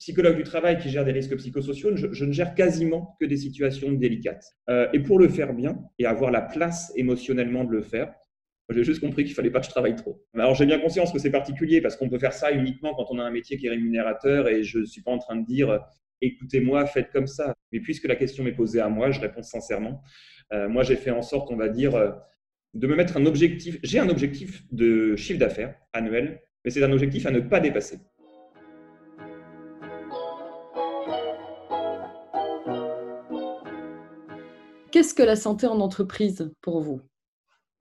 Psychologue 0.00 0.36
du 0.36 0.42
travail 0.42 0.78
qui 0.78 0.88
gère 0.88 1.04
des 1.04 1.12
risques 1.12 1.36
psychosociaux, 1.36 1.94
je, 1.94 2.24
ne 2.24 2.32
gère 2.32 2.54
quasiment 2.54 3.16
que 3.20 3.26
des 3.26 3.36
situations 3.36 3.92
délicates. 3.92 4.44
Euh, 4.68 4.88
et 4.92 5.00
pour 5.00 5.18
le 5.18 5.28
faire 5.28 5.54
bien 5.54 5.78
et 5.98 6.06
avoir 6.06 6.32
la 6.32 6.40
place 6.40 6.92
émotionnellement 6.96 7.64
de 7.64 7.70
le 7.70 7.82
faire, 7.82 8.12
j'ai 8.70 8.84
juste 8.84 9.00
compris 9.00 9.24
qu'il 9.24 9.34
fallait 9.34 9.50
pas 9.50 9.60
que 9.60 9.66
je 9.66 9.70
travaille 9.70 9.96
trop. 9.96 10.24
Alors 10.34 10.54
j'ai 10.54 10.66
bien 10.66 10.78
conscience 10.78 11.12
que 11.12 11.18
c'est 11.18 11.30
particulier 11.30 11.80
parce 11.80 11.96
qu'on 11.96 12.08
peut 12.08 12.18
faire 12.18 12.32
ça 12.32 12.52
uniquement 12.52 12.94
quand 12.94 13.06
on 13.10 13.18
a 13.18 13.22
un 13.22 13.30
métier 13.30 13.56
qui 13.56 13.66
est 13.66 13.70
rémunérateur 13.70 14.48
et 14.48 14.62
je 14.62 14.78
ne 14.78 14.84
suis 14.84 15.02
pas 15.02 15.10
en 15.10 15.18
train 15.18 15.36
de 15.36 15.44
dire 15.44 15.80
écoutez-moi, 16.20 16.86
faites 16.86 17.10
comme 17.10 17.26
ça. 17.26 17.54
Mais 17.72 17.80
puisque 17.80 18.06
la 18.06 18.16
question 18.16 18.44
m'est 18.44 18.52
posée 18.52 18.80
à 18.80 18.88
moi, 18.88 19.10
je 19.10 19.20
réponds 19.20 19.42
sincèrement. 19.42 20.02
Euh, 20.52 20.68
moi, 20.68 20.82
j'ai 20.82 20.96
fait 20.96 21.10
en 21.10 21.22
sorte, 21.22 21.50
on 21.50 21.56
va 21.56 21.68
dire, 21.68 21.94
euh, 21.94 22.10
de 22.74 22.86
me 22.86 22.96
mettre 22.96 23.16
un 23.16 23.26
objectif. 23.26 23.78
J'ai 23.82 23.98
un 23.98 24.08
objectif 24.08 24.64
de 24.72 25.16
chiffre 25.16 25.38
d'affaires 25.38 25.74
annuel, 25.92 26.40
mais 26.64 26.70
c'est 26.70 26.82
un 26.82 26.92
objectif 26.92 27.26
à 27.26 27.30
ne 27.30 27.40
pas 27.40 27.60
dépasser. 27.60 27.98
Qu'est-ce 35.00 35.14
que 35.14 35.22
la 35.22 35.34
santé 35.34 35.66
en 35.66 35.80
entreprise 35.80 36.52
pour 36.60 36.82
vous? 36.82 37.00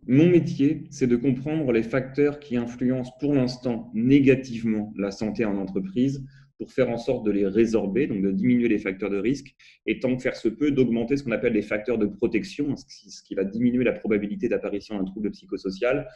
Mon 0.08 0.26
métier, 0.26 0.86
c'est 0.90 1.06
de 1.06 1.18
comprendre 1.18 1.70
les 1.74 1.84
facteurs 1.84 2.40
qui 2.40 2.56
influencent 2.56 3.12
pour 3.20 3.34
l'instant 3.34 3.92
négativement 3.94 4.94
la 4.96 5.12
santé 5.12 5.44
en 5.44 5.58
entreprise 5.58 6.26
pour 6.58 6.72
faire 6.72 6.90
en 6.90 6.98
sorte 6.98 7.26
de 7.26 7.32
les 7.32 7.46
résorber, 7.46 8.08
donc 8.08 8.22
de 8.22 8.32
diminuer 8.32 8.70
les 8.70 8.78
facteurs 8.78 9.10
de 9.10 9.18
risque, 9.18 9.54
et 9.86 10.00
tant 10.00 10.16
que 10.16 10.22
faire 10.22 10.38
se 10.38 10.48
peut, 10.48 10.72
d'augmenter 10.72 11.18
ce 11.18 11.26
qu'on 11.26 11.32
appelle 11.32 11.52
les 11.52 11.62
facteurs 11.62 11.98
de 11.98 12.06
protection, 12.06 12.78
ce 12.78 13.22
qui 13.22 13.36
va 13.36 13.44
diminuer 13.44 13.84
la 13.84 13.92
probabilité 13.92 14.48
d'apparition 14.48 14.98
d'un 14.98 15.04
trouble 15.04 15.30
psychosocial, 15.32 16.08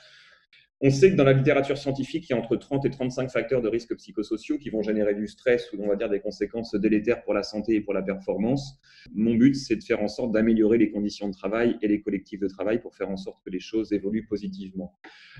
on 0.86 0.90
sait 0.90 1.12
que 1.12 1.16
dans 1.16 1.24
la 1.24 1.32
littérature 1.32 1.78
scientifique, 1.78 2.30
il 2.30 2.34
y 2.34 2.36
a 2.36 2.38
entre 2.38 2.58
30 2.58 2.84
et 2.84 2.90
35 2.90 3.32
facteurs 3.32 3.62
de 3.62 3.70
risques 3.70 3.96
psychosociaux 3.96 4.58
qui 4.58 4.70
vont 4.70 4.82
générer 4.82 5.16
du 5.16 5.30
stress 5.30 5.72
ou 5.72 5.82
on 5.82 5.88
va 5.88 5.96
dire 5.96 6.10
des 6.10 6.20
conséquences 6.20 6.75
délétères 6.75 7.24
pour 7.24 7.34
la 7.34 7.42
santé 7.42 7.75
et 7.75 7.82
pour 7.82 7.94
la 7.94 8.02
performance. 8.02 8.82
Mon 9.16 9.34
but, 9.34 9.56
c'est 9.56 9.78
de 9.78 9.84
faire 9.84 10.04
en 10.04 10.10
sorte 10.10 10.34
d'améliorer 10.34 10.78
les 10.78 10.92
conditions 10.92 11.30
de 11.30 11.34
travail 11.34 11.78
et 11.82 11.88
les 11.88 12.02
collectifs 12.02 12.42
de 12.42 12.50
travail 12.50 12.82
pour 12.82 12.96
faire 12.96 13.10
en 13.10 13.16
sorte 13.16 13.42
que 13.46 13.50
les 13.50 13.62
choses 13.62 13.94
évoluent 13.94 14.28
positivement. 14.28 15.00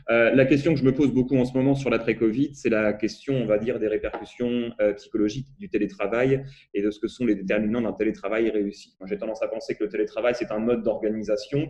Euh, 0.10 0.34
la 0.34 0.46
question 0.46 0.74
que 0.74 0.80
je 0.80 0.86
me 0.86 0.94
pose 0.94 1.12
beaucoup 1.12 1.36
en 1.36 1.44
ce 1.44 1.52
moment 1.58 1.76
sur 1.76 1.90
l'après-Covid, 1.90 2.56
c'est 2.56 2.70
la 2.70 2.94
question, 2.94 3.36
on 3.36 3.46
va 3.46 3.58
dire, 3.58 3.80
des 3.80 3.90
répercussions 3.90 4.72
euh, 4.80 4.94
psychologiques 4.94 5.48
du 5.60 5.68
télétravail 5.68 6.46
et 6.74 6.82
de 6.82 6.90
ce 6.90 7.02
que 7.02 7.10
sont 7.10 7.26
les 7.26 7.36
déterminants 7.36 7.82
d'un 7.82 7.92
télétravail 7.92 8.50
réussi. 8.50 8.96
J'ai 9.08 9.18
tendance 9.18 9.44
à 9.44 9.50
penser 9.50 9.76
que 9.76 9.84
le 9.84 9.90
télétravail, 9.90 10.36
c'est 10.38 10.52
un 10.52 10.60
mode 10.60 10.84
d'organisation 10.84 11.68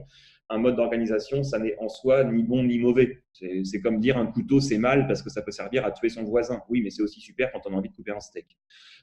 un 0.53 0.59
mode 0.59 0.75
d'organisation, 0.75 1.43
ça 1.43 1.57
n'est 1.57 1.75
en 1.79 1.89
soi 1.89 2.23
ni 2.23 2.43
bon 2.43 2.63
ni 2.63 2.77
mauvais. 2.77 3.23
C'est 3.63 3.81
comme 3.81 3.99
dire 3.99 4.17
un 4.17 4.27
couteau, 4.27 4.59
c'est 4.59 4.77
mal 4.77 5.07
parce 5.07 5.21
que 5.23 5.29
ça 5.29 5.41
peut 5.41 5.51
servir 5.51 5.85
à 5.85 5.91
tuer 5.91 6.09
son 6.09 6.23
voisin. 6.23 6.61
Oui, 6.69 6.81
mais 6.81 6.91
c'est 6.91 7.01
aussi 7.01 7.19
super 7.19 7.51
quand 7.51 7.61
on 7.65 7.73
a 7.73 7.77
envie 7.77 7.89
de 7.89 7.95
couper 7.95 8.11
un 8.11 8.19
steak. 8.19 8.45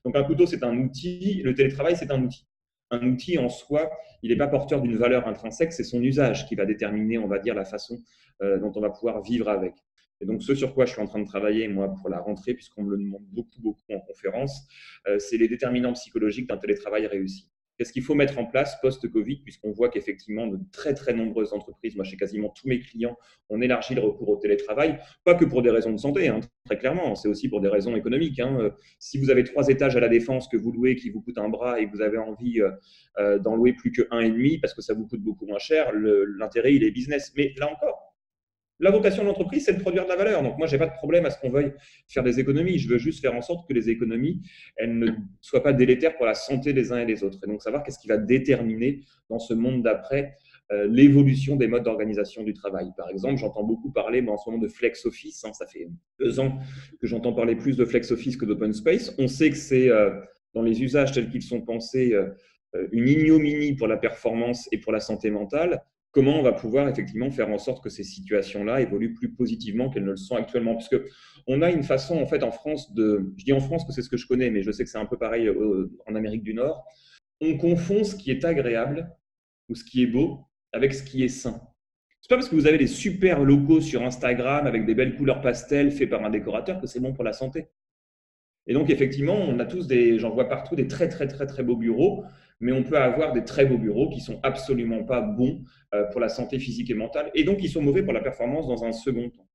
Donc 0.04 0.16
un 0.16 0.22
couteau, 0.22 0.46
c'est 0.46 0.62
un 0.62 0.76
outil, 0.78 1.42
le 1.42 1.54
télétravail, 1.54 1.96
c'est 1.96 2.10
un 2.10 2.22
outil. 2.22 2.46
Un 2.92 3.06
outil 3.06 3.38
en 3.38 3.48
soi, 3.48 3.90
il 4.22 4.30
n'est 4.30 4.36
pas 4.36 4.48
porteur 4.48 4.80
d'une 4.80 4.96
valeur 4.96 5.26
intrinsèque, 5.28 5.72
c'est 5.72 5.84
son 5.84 6.02
usage 6.02 6.46
qui 6.48 6.54
va 6.54 6.66
déterminer, 6.66 7.18
on 7.18 7.28
va 7.28 7.38
dire, 7.38 7.54
la 7.54 7.64
façon 7.64 8.00
euh, 8.42 8.58
dont 8.58 8.72
on 8.74 8.80
va 8.80 8.90
pouvoir 8.90 9.22
vivre 9.22 9.48
avec. 9.48 9.74
Et 10.20 10.26
donc, 10.26 10.42
ce 10.42 10.54
sur 10.54 10.74
quoi 10.74 10.86
je 10.86 10.92
suis 10.92 11.00
en 11.00 11.06
train 11.06 11.20
de 11.20 11.26
travailler, 11.26 11.66
moi, 11.68 11.94
pour 11.94 12.10
la 12.10 12.20
rentrée, 12.20 12.54
puisqu'on 12.54 12.82
me 12.82 12.90
le 12.90 12.98
demande 12.98 13.24
beaucoup, 13.28 13.60
beaucoup 13.60 13.92
en 13.92 14.00
conférence, 14.00 14.66
euh, 15.08 15.18
c'est 15.18 15.38
les 15.38 15.48
déterminants 15.48 15.94
psychologiques 15.94 16.48
d'un 16.48 16.58
télétravail 16.58 17.06
réussi. 17.06 17.50
Qu'est-ce 17.80 17.94
qu'il 17.94 18.02
faut 18.02 18.14
mettre 18.14 18.38
en 18.38 18.44
place 18.44 18.78
post-Covid, 18.82 19.36
puisqu'on 19.36 19.72
voit 19.72 19.88
qu'effectivement, 19.88 20.46
de 20.46 20.58
très, 20.70 20.92
très 20.92 21.14
nombreuses 21.14 21.54
entreprises, 21.54 21.96
moi, 21.96 22.04
chez 22.04 22.18
quasiment 22.18 22.50
tous 22.50 22.68
mes 22.68 22.78
clients, 22.78 23.16
on 23.48 23.62
élargit 23.62 23.94
le 23.94 24.02
recours 24.02 24.28
au 24.28 24.36
télétravail, 24.36 24.98
pas 25.24 25.34
que 25.34 25.46
pour 25.46 25.62
des 25.62 25.70
raisons 25.70 25.92
de 25.92 25.96
santé, 25.96 26.28
hein, 26.28 26.40
très 26.66 26.76
clairement, 26.76 27.14
c'est 27.14 27.26
aussi 27.28 27.48
pour 27.48 27.62
des 27.62 27.70
raisons 27.70 27.96
économiques. 27.96 28.38
Hein. 28.38 28.70
Si 28.98 29.16
vous 29.16 29.30
avez 29.30 29.44
trois 29.44 29.68
étages 29.68 29.96
à 29.96 30.00
la 30.00 30.10
défense 30.10 30.46
que 30.46 30.58
vous 30.58 30.72
louez, 30.72 30.94
qui 30.94 31.08
vous 31.08 31.22
coûtent 31.22 31.38
un 31.38 31.48
bras, 31.48 31.80
et 31.80 31.86
que 31.86 31.96
vous 31.96 32.02
avez 32.02 32.18
envie 32.18 32.60
euh, 32.60 32.70
euh, 33.18 33.38
d'en 33.38 33.56
louer 33.56 33.72
plus 33.72 33.92
que 33.92 34.02
un 34.10 34.20
et 34.20 34.30
demi, 34.30 34.58
parce 34.58 34.74
que 34.74 34.82
ça 34.82 34.92
vous 34.92 35.06
coûte 35.06 35.22
beaucoup 35.22 35.46
moins 35.46 35.58
cher, 35.58 35.90
l'intérêt, 35.94 36.74
il 36.74 36.84
est 36.84 36.90
business. 36.90 37.32
Mais 37.34 37.54
là 37.56 37.72
encore, 37.72 38.09
La 38.80 38.90
vocation 38.90 39.22
de 39.22 39.28
l'entreprise, 39.28 39.66
c'est 39.66 39.74
de 39.74 39.80
produire 39.80 40.04
de 40.04 40.08
la 40.08 40.16
valeur. 40.16 40.42
Donc 40.42 40.56
moi, 40.56 40.66
je 40.66 40.72
n'ai 40.72 40.78
pas 40.78 40.86
de 40.86 40.94
problème 40.94 41.26
à 41.26 41.30
ce 41.30 41.38
qu'on 41.38 41.50
veuille 41.50 41.74
faire 42.08 42.22
des 42.22 42.40
économies. 42.40 42.78
Je 42.78 42.88
veux 42.88 42.98
juste 42.98 43.20
faire 43.20 43.34
en 43.34 43.42
sorte 43.42 43.68
que 43.68 43.74
les 43.74 43.90
économies, 43.90 44.40
elles 44.76 44.98
ne 44.98 45.08
soient 45.42 45.62
pas 45.62 45.74
délétères 45.74 46.16
pour 46.16 46.24
la 46.24 46.34
santé 46.34 46.72
des 46.72 46.90
uns 46.90 46.98
et 46.98 47.06
des 47.06 47.22
autres. 47.22 47.38
Et 47.44 47.46
donc 47.46 47.62
savoir 47.62 47.82
qu'est-ce 47.82 47.98
qui 47.98 48.08
va 48.08 48.16
déterminer 48.16 49.00
dans 49.28 49.38
ce 49.38 49.52
monde 49.52 49.82
d'après 49.82 50.34
euh, 50.72 50.86
l'évolution 50.86 51.56
des 51.56 51.66
modes 51.66 51.82
d'organisation 51.82 52.42
du 52.42 52.54
travail. 52.54 52.90
Par 52.96 53.10
exemple, 53.10 53.36
j'entends 53.36 53.64
beaucoup 53.64 53.90
parler 53.90 54.24
en 54.26 54.38
ce 54.38 54.48
moment 54.48 54.62
de 54.62 54.68
flex 54.68 55.04
office. 55.04 55.44
Hein. 55.44 55.52
ça 55.52 55.66
fait 55.66 55.88
deux 56.18 56.40
ans 56.40 56.58
que 57.00 57.06
j'entends 57.06 57.34
parler 57.34 57.56
plus 57.56 57.76
de 57.76 57.84
flex 57.84 58.10
office 58.12 58.36
que 58.36 58.46
d'open 58.46 58.72
space. 58.72 59.14
On 59.18 59.28
sait 59.28 59.50
que 59.50 59.56
c'est 59.56 59.90
euh, 59.90 60.10
dans 60.54 60.62
les 60.62 60.82
usages 60.82 61.12
tels 61.12 61.28
qu'ils 61.28 61.42
sont 61.42 61.60
pensés 61.60 62.14
euh, 62.14 62.28
une 62.92 63.08
ignominie 63.08 63.74
pour 63.74 63.88
la 63.88 63.96
performance 63.96 64.68
et 64.72 64.78
pour 64.78 64.92
la 64.92 65.00
santé 65.00 65.30
mentale 65.30 65.82
comment 66.12 66.38
on 66.38 66.42
va 66.42 66.52
pouvoir 66.52 66.88
effectivement 66.88 67.30
faire 67.30 67.48
en 67.50 67.58
sorte 67.58 67.82
que 67.82 67.90
ces 67.90 68.04
situations-là 68.04 68.80
évoluent 68.80 69.14
plus 69.14 69.32
positivement 69.32 69.90
qu'elles 69.90 70.04
ne 70.04 70.10
le 70.10 70.16
sont 70.16 70.36
actuellement. 70.36 70.76
Puisque 70.76 70.96
on 71.46 71.62
a 71.62 71.70
une 71.70 71.82
façon, 71.82 72.20
en 72.20 72.26
fait, 72.26 72.42
en 72.42 72.50
France, 72.50 72.92
de. 72.94 73.32
Je 73.36 73.44
dis 73.44 73.52
en 73.52 73.60
France 73.60 73.84
que 73.86 73.92
c'est 73.92 74.02
ce 74.02 74.08
que 74.08 74.16
je 74.16 74.26
connais, 74.26 74.50
mais 74.50 74.62
je 74.62 74.70
sais 74.70 74.84
que 74.84 74.90
c'est 74.90 74.98
un 74.98 75.06
peu 75.06 75.18
pareil 75.18 75.48
euh, 75.48 75.90
en 76.06 76.14
Amérique 76.14 76.42
du 76.42 76.54
Nord. 76.54 76.84
On 77.40 77.56
confond 77.56 78.04
ce 78.04 78.16
qui 78.16 78.30
est 78.30 78.44
agréable 78.44 79.10
ou 79.68 79.74
ce 79.74 79.84
qui 79.84 80.02
est 80.02 80.06
beau 80.06 80.46
avec 80.72 80.92
ce 80.94 81.02
qui 81.02 81.24
est 81.24 81.28
sain. 81.28 81.60
C'est 82.20 82.28
pas 82.28 82.36
parce 82.36 82.48
que 82.48 82.54
vous 82.54 82.66
avez 82.66 82.78
des 82.78 82.86
super 82.86 83.42
locaux 83.42 83.80
sur 83.80 84.02
Instagram 84.02 84.66
avec 84.66 84.84
des 84.84 84.94
belles 84.94 85.16
couleurs 85.16 85.40
pastel 85.40 85.90
faits 85.90 86.10
par 86.10 86.24
un 86.24 86.30
décorateur 86.30 86.80
que 86.80 86.86
c'est 86.86 87.00
bon 87.00 87.14
pour 87.14 87.24
la 87.24 87.32
santé. 87.32 87.68
Et 88.66 88.74
donc, 88.74 88.90
effectivement, 88.90 89.34
on 89.34 89.58
a 89.58 89.64
tous 89.64 89.86
des, 89.86 90.18
j'en 90.18 90.30
vois 90.30 90.48
partout, 90.48 90.76
des 90.76 90.86
très, 90.86 91.08
très, 91.08 91.26
très, 91.26 91.46
très 91.46 91.62
beaux 91.62 91.76
bureaux 91.76 92.24
mais 92.60 92.72
on 92.72 92.82
peut 92.82 92.98
avoir 92.98 93.32
des 93.32 93.44
très 93.44 93.66
beaux 93.66 93.78
bureaux 93.78 94.10
qui 94.10 94.20
sont 94.20 94.38
absolument 94.42 95.04
pas 95.04 95.20
bons 95.20 95.64
euh, 95.94 96.04
pour 96.04 96.20
la 96.20 96.28
santé 96.28 96.58
physique 96.58 96.90
et 96.90 96.94
mentale, 96.94 97.30
et 97.34 97.44
donc 97.44 97.58
qui 97.58 97.68
sont 97.68 97.82
mauvais 97.82 98.02
pour 98.02 98.12
la 98.12 98.20
performance 98.20 98.68
dans 98.68 98.84
un 98.84 98.92
second 98.92 99.30
temps. 99.30 99.48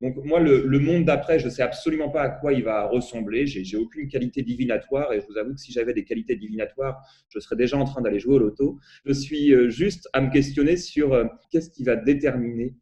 Donc 0.00 0.16
moi, 0.24 0.38
le, 0.38 0.78
monde 0.78 1.04
d'après, 1.04 1.40
je 1.40 1.46
ne 1.46 1.50
sais 1.50 1.62
absolument 1.62 2.08
pas 2.08 2.22
à 2.22 2.28
quoi 2.28 2.52
il 2.52 2.62
va 2.62 2.86
ressembler. 2.86 3.46
J'ai 3.46 3.76
aucune 3.76 4.08
qualité 4.08 4.42
divinatoire 4.42 5.12
et 5.12 5.20
je 5.20 5.26
vous 5.26 5.36
avoue 5.36 5.54
que 5.54 5.60
si 5.60 5.72
j'avais 5.72 5.92
des 5.92 6.04
qualités 6.04 6.36
divinatoires, 6.36 7.02
je 7.30 7.40
serais 7.40 7.56
déjà 7.56 7.76
en 7.76 7.84
train 7.84 8.00
d'aller 8.00 8.20
jouer 8.20 8.34
au 8.34 8.38
loto. 8.38 8.78
Je 9.04 9.12
suis 9.12 9.52
euh, 9.52 9.70
juste 9.70 10.08
à 10.12 10.20
me 10.20 10.30
questionner 10.30 10.76
sur 10.76 11.14
euh, 11.14 11.24
qu'est-ce 11.50 11.70
qui 11.70 11.82
va 11.82 11.96
déterminer 11.96 12.76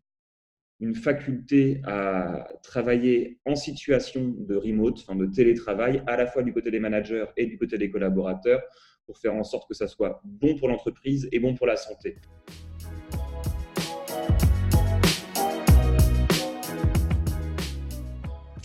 une 0.80 0.94
faculté 0.94 1.80
à 1.84 2.48
travailler 2.62 3.38
en 3.46 3.54
situation 3.54 4.34
de 4.38 4.54
remote, 4.54 4.98
enfin 5.00 5.16
de 5.16 5.24
télétravail, 5.24 6.02
à 6.06 6.18
la 6.18 6.26
fois 6.26 6.42
du 6.42 6.52
côté 6.52 6.70
des 6.70 6.80
managers 6.80 7.24
et 7.38 7.46
du 7.46 7.56
côté 7.56 7.78
des 7.78 7.88
collaborateurs, 7.88 8.60
pour 9.06 9.18
faire 9.18 9.34
en 9.34 9.44
sorte 9.44 9.68
que 9.68 9.74
ça 9.74 9.86
soit 9.86 10.20
bon 10.24 10.56
pour 10.56 10.68
l'entreprise 10.68 11.28
et 11.32 11.38
bon 11.38 11.54
pour 11.54 11.66
la 11.66 11.76
santé. 11.76 12.16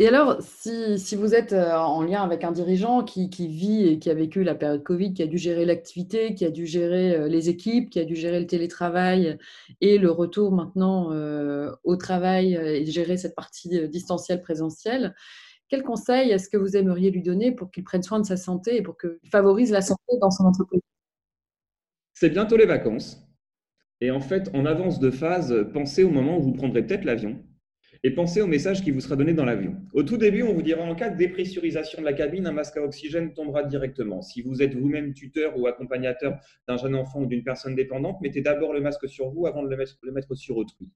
Et 0.02 0.08
alors, 0.08 0.40
si, 0.42 1.16
vous 1.16 1.36
êtes 1.36 1.54
euh, 1.54 1.76
en 1.76 2.02
lien 2.02 2.24
avec 2.24 2.44
un 2.44 2.52
dirigeant 2.52 3.04
qui, 3.04 3.28
vit 3.48 3.88
et 3.88 4.00
qui 4.00 4.10
a 4.10 4.16
vécu 4.16 4.44
la 4.44 4.56
période 4.56 4.82
Covid, 4.82 5.14
qui 5.14 5.22
a 5.22 5.28
dû 5.28 5.38
gérer 5.38 5.64
l'activité, 5.64 6.34
qui 6.34 6.44
a 6.44 6.50
dû 6.50 6.66
gérer 6.66 7.14
euh, 7.14 7.28
les 7.28 7.50
équipes, 7.50 7.92
qui 7.92 8.00
a 8.00 8.04
dû 8.04 8.16
gérer 8.16 8.40
le 8.40 8.48
télétravail 8.48 9.38
et 9.80 10.00
le 10.00 10.10
retour 10.10 10.54
maintenant 10.54 11.12
euh, 11.12 11.72
au 11.84 11.98
travail 11.98 12.56
et 12.56 12.84
gérer 12.88 13.16
cette 13.16 13.36
partie 13.36 13.88
distancielle 13.90 14.42
présentielle, 14.42 15.14
quel 15.72 15.84
conseil 15.84 16.32
est-ce 16.32 16.50
que 16.50 16.58
vous 16.58 16.76
aimeriez 16.76 17.12
lui 17.12 17.22
donner 17.22 17.54
pour 17.54 17.72
qu'il 17.72 17.86
prenne 17.86 18.04
soin 18.04 18.20
de 18.20 18.26
sa 18.26 18.36
santé 18.36 18.76
et 18.76 18.82
pour 18.82 18.98
qu'il 18.98 19.30
favorise 19.32 19.72
la 19.72 19.82
santé 19.82 20.18
dans 20.20 20.30
son 20.30 20.44
entreprise? 20.44 20.82
C'est 22.14 22.30
bientôt 22.30 22.58
les 22.58 22.66
vacances. 22.66 23.26
Et 24.02 24.12
en 24.12 24.20
fait, 24.20 24.50
en 24.54 24.66
avance 24.66 25.00
de 25.00 25.10
phase, 25.10 25.56
pensez 25.74 26.04
au 26.04 26.10
moment 26.10 26.38
où 26.38 26.42
vous 26.42 26.52
prendrez 26.52 26.86
peut-être 26.86 27.06
l'avion 27.06 27.42
et 28.04 28.12
pensez 28.12 28.42
au 28.42 28.48
message 28.48 28.84
qui 28.84 28.92
vous 28.92 29.00
sera 29.00 29.16
donné 29.16 29.34
dans 29.34 29.46
l'avion. 29.46 29.78
Au 29.94 30.04
tout 30.04 30.18
début, 30.18 30.44
on 30.44 30.54
vous 30.54 30.62
dira 30.62 30.84
en 30.84 30.94
cas 30.94 31.10
de 31.10 31.18
dépressurisation 31.18 32.02
de 32.02 32.06
la 32.06 32.14
cabine, 32.14 32.48
un 32.48 32.52
masque 32.52 32.76
à 32.76 32.82
oxygène 32.82 33.34
tombera 33.34 33.64
directement. 33.64 34.22
Si 34.22 34.42
vous 34.42 34.62
êtes 34.62 34.74
vous-même 34.74 35.14
tuteur 35.14 35.58
ou 35.58 35.68
accompagnateur 35.68 36.38
d'un 36.68 36.76
jeune 36.76 36.96
enfant 36.96 37.22
ou 37.22 37.28
d'une 37.28 37.44
personne 37.44 37.76
dépendante, 37.76 38.20
mettez 38.22 38.42
d'abord 38.42 38.74
le 38.74 38.82
masque 38.82 39.08
sur 39.08 39.30
vous 39.30 39.48
avant 39.48 39.64
de 39.64 39.70
le 39.70 39.78
mettre, 39.78 39.98
le 40.02 40.12
mettre 40.12 40.36
sur 40.36 40.58
autrui. 40.58 40.90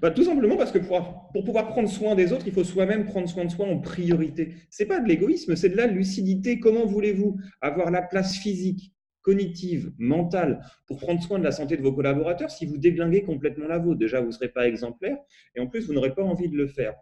Bah, 0.00 0.10
tout 0.10 0.24
simplement 0.24 0.56
parce 0.56 0.72
que 0.72 0.78
pour, 0.78 1.44
pouvoir 1.44 1.68
prendre 1.68 1.88
soin 1.88 2.14
des 2.14 2.32
autres, 2.32 2.46
il 2.46 2.52
faut 2.52 2.64
soi-même 2.64 3.04
prendre 3.04 3.28
soin 3.28 3.44
de 3.44 3.50
soi 3.50 3.66
en 3.66 3.78
priorité. 3.78 4.54
Ce 4.70 4.82
n'est 4.82 4.88
pas 4.88 5.00
de 5.00 5.08
l'égoïsme, 5.08 5.56
c'est 5.56 5.68
de 5.68 5.76
la 5.76 5.86
lucidité. 5.86 6.58
Comment 6.58 6.86
voulez-vous 6.86 7.38
avoir 7.60 7.90
la 7.90 8.02
place 8.02 8.36
physique, 8.36 8.92
cognitive, 9.22 9.92
mentale 9.98 10.60
pour 10.86 10.98
prendre 10.98 11.22
soin 11.22 11.38
de 11.38 11.44
la 11.44 11.52
santé 11.52 11.76
de 11.76 11.82
vos 11.82 11.92
collaborateurs 11.92 12.50
si 12.50 12.66
vous 12.66 12.78
déglinguez 12.78 13.22
complètement 13.22 13.66
la 13.66 13.78
vôtre? 13.78 13.98
Déjà, 13.98 14.20
vous 14.20 14.28
ne 14.28 14.32
serez 14.32 14.48
pas 14.48 14.66
exemplaire 14.66 15.18
et 15.54 15.60
en 15.60 15.66
plus, 15.66 15.86
vous 15.86 15.92
n'aurez 15.92 16.14
pas 16.14 16.22
envie 16.24 16.48
de 16.48 16.56
le 16.56 16.66
faire. 16.66 16.94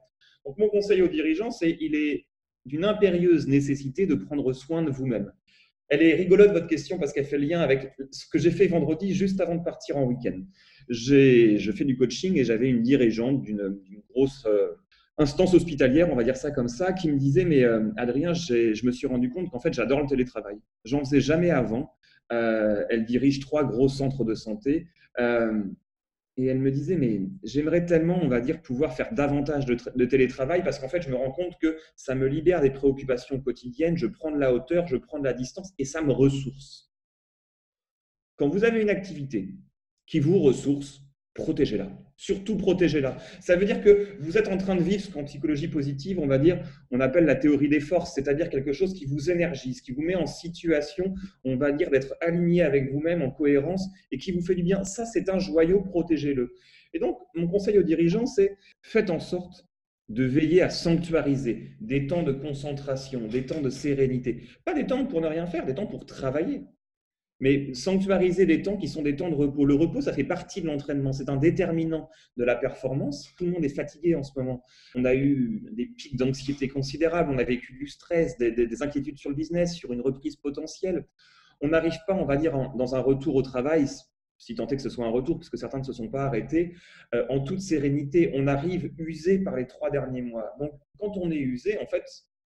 Donc, 0.44 0.58
mon 0.58 0.68
conseil 0.68 1.02
aux 1.02 1.08
dirigeants, 1.08 1.50
c'est 1.50 1.76
il 1.80 1.94
est 1.94 2.26
d'une 2.64 2.84
impérieuse 2.84 3.46
nécessité 3.46 4.06
de 4.06 4.14
prendre 4.14 4.52
soin 4.52 4.82
de 4.82 4.90
vous-même. 4.90 5.32
Elle 5.92 6.02
est 6.02 6.14
rigolote, 6.14 6.52
votre 6.52 6.66
question, 6.66 6.98
parce 6.98 7.12
qu'elle 7.12 7.26
fait 7.26 7.36
lien 7.36 7.60
avec 7.60 7.92
ce 8.10 8.24
que 8.26 8.38
j'ai 8.38 8.50
fait 8.50 8.66
vendredi 8.66 9.14
juste 9.14 9.40
avant 9.40 9.56
de 9.56 9.62
partir 9.62 9.96
en 9.96 10.04
week-end 10.04 10.40
je 10.88 11.72
fais 11.72 11.84
du 11.84 11.96
coaching 11.96 12.36
et 12.38 12.44
j'avais 12.44 12.68
une 12.68 12.82
dirigeante 12.82 13.42
d'une 13.42 13.76
grosse 14.10 14.44
euh, 14.46 14.72
instance 15.18 15.54
hospitalière, 15.54 16.10
on 16.10 16.16
va 16.16 16.24
dire 16.24 16.36
ça 16.36 16.50
comme 16.50 16.68
ça, 16.68 16.92
qui 16.92 17.10
me 17.10 17.18
disait 17.18 17.44
Mais 17.44 17.64
euh, 17.64 17.90
Adrien, 17.96 18.32
je 18.34 18.86
me 18.86 18.92
suis 18.92 19.06
rendu 19.06 19.30
compte 19.30 19.50
qu'en 19.50 19.60
fait, 19.60 19.72
j'adore 19.72 20.00
le 20.00 20.06
télétravail. 20.06 20.56
J'en 20.84 21.00
faisais 21.00 21.20
jamais 21.20 21.50
avant. 21.50 21.92
Euh, 22.32 22.84
elle 22.88 23.04
dirige 23.04 23.40
trois 23.40 23.64
gros 23.64 23.88
centres 23.88 24.24
de 24.24 24.34
santé. 24.34 24.86
Et 26.36 26.46
elle 26.46 26.58
me 26.58 26.70
disait, 26.70 26.96
mais 26.96 27.20
j'aimerais 27.42 27.84
tellement, 27.84 28.18
on 28.22 28.28
va 28.28 28.40
dire, 28.40 28.62
pouvoir 28.62 28.94
faire 28.96 29.12
davantage 29.12 29.66
de, 29.66 30.04
télétravail 30.06 30.62
parce 30.64 30.78
qu'en 30.78 30.88
fait, 30.88 31.02
je 31.02 31.10
me 31.10 31.14
rends 31.14 31.30
compte 31.30 31.58
que 31.60 31.76
ça 31.94 32.14
me 32.14 32.26
libère 32.26 32.62
des 32.62 32.70
préoccupations 32.70 33.40
quotidiennes, 33.40 33.98
je 33.98 34.06
prends 34.06 34.30
de 34.30 34.38
la 34.38 34.54
hauteur, 34.54 34.86
je 34.86 34.96
prends 34.96 35.18
de 35.18 35.24
la 35.24 35.34
distance 35.34 35.72
et 35.78 35.84
ça 35.84 36.00
me 36.00 36.12
ressource. 36.12 36.90
Quand 38.36 38.48
vous 38.48 38.64
avez 38.64 38.80
une 38.80 38.90
activité 38.90 39.54
qui 40.06 40.20
vous 40.20 40.38
ressource, 40.38 41.02
protégez-la. 41.34 41.90
Surtout 42.16 42.56
protégez-la. 42.56 43.16
Ça 43.40 43.56
veut 43.56 43.64
dire 43.64 43.82
que 43.82 44.16
vous 44.20 44.36
êtes 44.36 44.48
en 44.48 44.58
train 44.58 44.76
de 44.76 44.82
vivre 44.82 45.02
ce 45.02 45.10
qu'en 45.10 45.24
psychologie 45.24 45.68
positive, 45.68 46.18
on 46.18 46.26
va 46.26 46.38
dire, 46.38 46.62
on 46.90 47.00
appelle 47.00 47.24
la 47.24 47.34
théorie 47.34 47.68
des 47.68 47.80
forces, 47.80 48.14
c'est-à-dire 48.14 48.50
quelque 48.50 48.72
chose 48.72 48.94
qui 48.94 49.06
vous 49.06 49.30
énergise, 49.30 49.80
qui 49.80 49.92
vous 49.92 50.02
met 50.02 50.14
en 50.14 50.26
situation, 50.26 51.14
on 51.44 51.56
va 51.56 51.72
dire, 51.72 51.90
d'être 51.90 52.14
aligné 52.20 52.62
avec 52.62 52.92
vous-même 52.92 53.22
en 53.22 53.30
cohérence 53.30 53.88
et 54.10 54.18
qui 54.18 54.32
vous 54.32 54.42
fait 54.42 54.54
du 54.54 54.62
bien. 54.62 54.84
Ça, 54.84 55.06
c'est 55.06 55.28
un 55.28 55.38
joyau, 55.38 55.80
protégez-le. 55.80 56.52
Et 56.94 56.98
donc, 56.98 57.18
mon 57.34 57.48
conseil 57.48 57.78
aux 57.78 57.82
dirigeants, 57.82 58.26
c'est 58.26 58.56
faites 58.82 59.10
en 59.10 59.20
sorte 59.20 59.66
de 60.08 60.24
veiller 60.24 60.60
à 60.60 60.68
sanctuariser 60.68 61.70
des 61.80 62.06
temps 62.06 62.22
de 62.22 62.32
concentration, 62.32 63.26
des 63.28 63.46
temps 63.46 63.62
de 63.62 63.70
sérénité. 63.70 64.42
Pas 64.64 64.74
des 64.74 64.86
temps 64.86 65.06
pour 65.06 65.22
ne 65.22 65.26
rien 65.26 65.46
faire, 65.46 65.64
des 65.64 65.74
temps 65.74 65.86
pour 65.86 66.04
travailler 66.04 66.62
mais 67.42 67.74
sanctuariser 67.74 68.46
des 68.46 68.62
temps 68.62 68.76
qui 68.76 68.86
sont 68.86 69.02
des 69.02 69.16
temps 69.16 69.28
de 69.28 69.34
repos. 69.34 69.64
Le 69.64 69.74
repos, 69.74 70.00
ça 70.00 70.12
fait 70.12 70.22
partie 70.22 70.62
de 70.62 70.68
l'entraînement, 70.68 71.12
c'est 71.12 71.28
un 71.28 71.36
déterminant 71.36 72.08
de 72.36 72.44
la 72.44 72.54
performance. 72.54 73.34
Tout 73.36 73.46
le 73.46 73.50
monde 73.50 73.64
est 73.64 73.74
fatigué 73.74 74.14
en 74.14 74.22
ce 74.22 74.30
moment. 74.36 74.62
On 74.94 75.04
a 75.04 75.12
eu 75.12 75.64
des 75.72 75.86
pics 75.86 76.16
d'anxiété 76.16 76.68
considérables, 76.68 77.32
on 77.32 77.38
a 77.38 77.42
vécu 77.42 77.72
du 77.72 77.88
stress, 77.88 78.38
des, 78.38 78.82
inquiétudes 78.82 79.18
sur 79.18 79.28
le 79.28 79.34
business, 79.34 79.74
sur 79.74 79.92
une 79.92 80.02
reprise 80.02 80.36
potentielle. 80.36 81.04
On 81.60 81.68
n'arrive 81.68 81.98
pas, 82.06 82.14
on 82.14 82.24
va 82.24 82.36
dire, 82.36 82.52
dans 82.76 82.94
un 82.94 83.00
retour 83.00 83.34
au 83.34 83.42
travail, 83.42 83.86
si 84.38 84.54
tant 84.54 84.68
est 84.68 84.76
que 84.76 84.82
ce 84.82 84.88
soit 84.88 85.04
un 85.04 85.10
retour, 85.10 85.40
puisque 85.40 85.58
certains 85.58 85.78
ne 85.78 85.84
se 85.84 85.92
sont 85.92 86.08
pas 86.08 86.26
arrêtés, 86.26 86.76
euh, 87.12 87.26
en 87.28 87.40
toute 87.40 87.60
sérénité. 87.60 88.30
On 88.34 88.46
arrive 88.46 88.92
usé 88.98 89.40
par 89.40 89.56
les 89.56 89.66
trois 89.66 89.90
derniers 89.90 90.22
mois. 90.22 90.54
Donc, 90.60 90.70
quand 91.00 91.16
on 91.16 91.32
est 91.32 91.40
usé, 91.40 91.76
en 91.78 91.86
fait, 91.86 92.04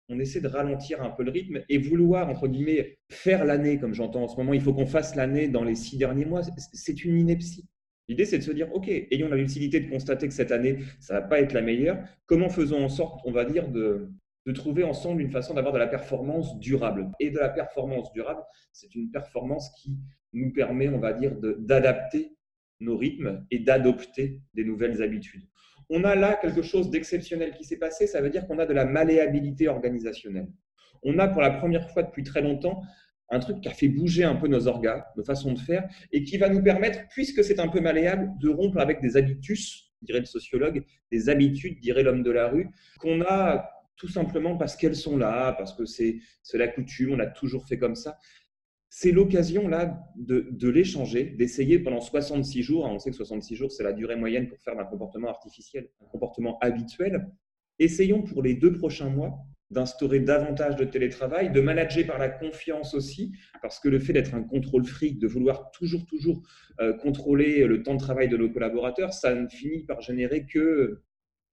on 0.08 0.18
essaie 0.18 0.40
de 0.40 0.48
ralentir 0.48 1.02
un 1.02 1.10
peu 1.10 1.24
le 1.24 1.30
rythme 1.30 1.62
et 1.68 1.78
vouloir, 1.78 2.28
entre 2.28 2.46
guillemets, 2.48 2.98
faire 3.10 3.44
l'année, 3.44 3.78
comme 3.78 3.94
j'entends 3.94 4.22
en 4.24 4.28
ce 4.28 4.36
moment, 4.36 4.54
il 4.54 4.60
faut 4.60 4.72
qu'on 4.72 4.86
fasse 4.86 5.16
l'année 5.16 5.48
dans 5.48 5.64
les 5.64 5.74
six 5.74 5.96
derniers 5.96 6.24
mois, 6.24 6.42
c'est 6.72 7.04
une 7.04 7.18
ineptie. 7.18 7.66
L'idée, 8.08 8.24
c'est 8.24 8.38
de 8.38 8.44
se 8.44 8.52
dire, 8.52 8.72
OK, 8.72 8.88
ayons 8.88 9.28
la 9.28 9.36
lucidité 9.36 9.80
de 9.80 9.90
constater 9.90 10.28
que 10.28 10.34
cette 10.34 10.52
année, 10.52 10.78
ça 11.00 11.14
ne 11.14 11.20
va 11.20 11.26
pas 11.26 11.40
être 11.40 11.52
la 11.52 11.62
meilleure. 11.62 11.98
Comment 12.26 12.48
faisons 12.48 12.84
en 12.84 12.88
sorte, 12.88 13.20
on 13.24 13.32
va 13.32 13.44
dire, 13.44 13.68
de, 13.68 14.08
de 14.46 14.52
trouver 14.52 14.84
ensemble 14.84 15.22
une 15.22 15.32
façon 15.32 15.54
d'avoir 15.54 15.74
de 15.74 15.78
la 15.78 15.88
performance 15.88 16.56
durable? 16.60 17.10
Et 17.18 17.30
de 17.30 17.38
la 17.38 17.48
performance 17.48 18.12
durable, 18.12 18.42
c'est 18.72 18.94
une 18.94 19.10
performance 19.10 19.70
qui 19.82 19.98
nous 20.32 20.52
permet, 20.52 20.88
on 20.88 21.00
va 21.00 21.14
dire, 21.14 21.34
d'adapter 21.58 22.36
nos 22.78 22.96
rythmes 22.96 23.44
et 23.50 23.58
d'adopter 23.58 24.40
des 24.54 24.64
nouvelles 24.64 25.02
habitudes. 25.02 25.48
On 25.90 26.04
a 26.04 26.14
là 26.14 26.34
quelque 26.34 26.62
chose 26.62 26.90
d'exceptionnel 26.90 27.52
qui 27.52 27.64
s'est 27.64 27.78
passé, 27.78 28.06
ça 28.06 28.20
veut 28.20 28.30
dire 28.30 28.46
qu'on 28.46 28.58
a 28.58 28.66
de 28.66 28.72
la 28.72 28.84
malléabilité 28.84 29.68
organisationnelle. 29.68 30.48
On 31.02 31.18
a 31.18 31.28
pour 31.28 31.42
la 31.42 31.50
première 31.50 31.90
fois 31.90 32.02
depuis 32.02 32.24
très 32.24 32.42
longtemps 32.42 32.82
un 33.30 33.40
truc 33.40 33.60
qui 33.60 33.68
a 33.68 33.72
fait 33.72 33.88
bouger 33.88 34.24
un 34.24 34.36
peu 34.36 34.48
nos 34.48 34.68
organes, 34.68 35.02
nos 35.16 35.24
façons 35.24 35.52
de 35.52 35.58
faire, 35.58 35.88
et 36.12 36.22
qui 36.22 36.38
va 36.38 36.48
nous 36.48 36.62
permettre, 36.62 37.00
puisque 37.10 37.42
c'est 37.42 37.58
un 37.58 37.68
peu 37.68 37.80
malléable, 37.80 38.30
de 38.40 38.48
rompre 38.48 38.78
avec 38.78 39.00
des 39.00 39.16
habitus, 39.16 39.92
dirait 40.02 40.20
le 40.20 40.26
sociologue, 40.26 40.84
des 41.10 41.28
habitudes, 41.28 41.80
dirait 41.80 42.02
l'homme 42.02 42.22
de 42.22 42.30
la 42.30 42.48
rue, 42.48 42.68
qu'on 43.00 43.22
a 43.22 43.68
tout 43.96 44.08
simplement 44.08 44.56
parce 44.56 44.76
qu'elles 44.76 44.94
sont 44.94 45.16
là, 45.16 45.52
parce 45.54 45.74
que 45.74 45.86
c'est 45.86 46.20
la 46.54 46.68
coutume, 46.68 47.14
on 47.14 47.18
a 47.18 47.26
toujours 47.26 47.66
fait 47.66 47.78
comme 47.78 47.96
ça. 47.96 48.18
C'est 48.88 49.12
l'occasion 49.12 49.68
là 49.68 50.00
de, 50.16 50.68
l'échanger, 50.68 51.24
d'essayer 51.24 51.78
pendant 51.78 52.00
66 52.00 52.62
jours, 52.62 52.86
hein, 52.86 52.92
on 52.94 52.98
sait 52.98 53.10
que 53.10 53.16
66 53.16 53.56
jours 53.56 53.72
c'est 53.72 53.82
la 53.82 53.92
durée 53.92 54.16
moyenne 54.16 54.48
pour 54.48 54.60
faire 54.60 54.76
d'un 54.76 54.84
comportement 54.84 55.28
artificiel 55.28 55.88
un 56.02 56.06
comportement 56.06 56.58
habituel, 56.60 57.28
essayons 57.78 58.22
pour 58.22 58.42
les 58.42 58.54
deux 58.54 58.72
prochains 58.72 59.10
mois 59.10 59.38
d'instaurer 59.70 60.20
davantage 60.20 60.76
de 60.76 60.84
télétravail, 60.84 61.50
de 61.50 61.60
manager 61.60 62.06
par 62.06 62.18
la 62.18 62.28
confiance 62.28 62.94
aussi, 62.94 63.32
parce 63.62 63.80
que 63.80 63.88
le 63.88 63.98
fait 63.98 64.12
d'être 64.12 64.34
un 64.34 64.42
contrôle 64.42 64.84
fric, 64.84 65.18
de 65.18 65.26
vouloir 65.26 65.72
toujours, 65.72 66.06
toujours 66.06 66.42
euh, 66.80 66.92
contrôler 66.92 67.66
le 67.66 67.82
temps 67.82 67.94
de 67.94 68.00
travail 68.00 68.28
de 68.28 68.36
nos 68.36 68.48
collaborateurs, 68.48 69.12
ça 69.12 69.34
ne 69.34 69.48
finit 69.48 69.84
par 69.84 70.00
générer 70.00 70.46
que, 70.46 71.02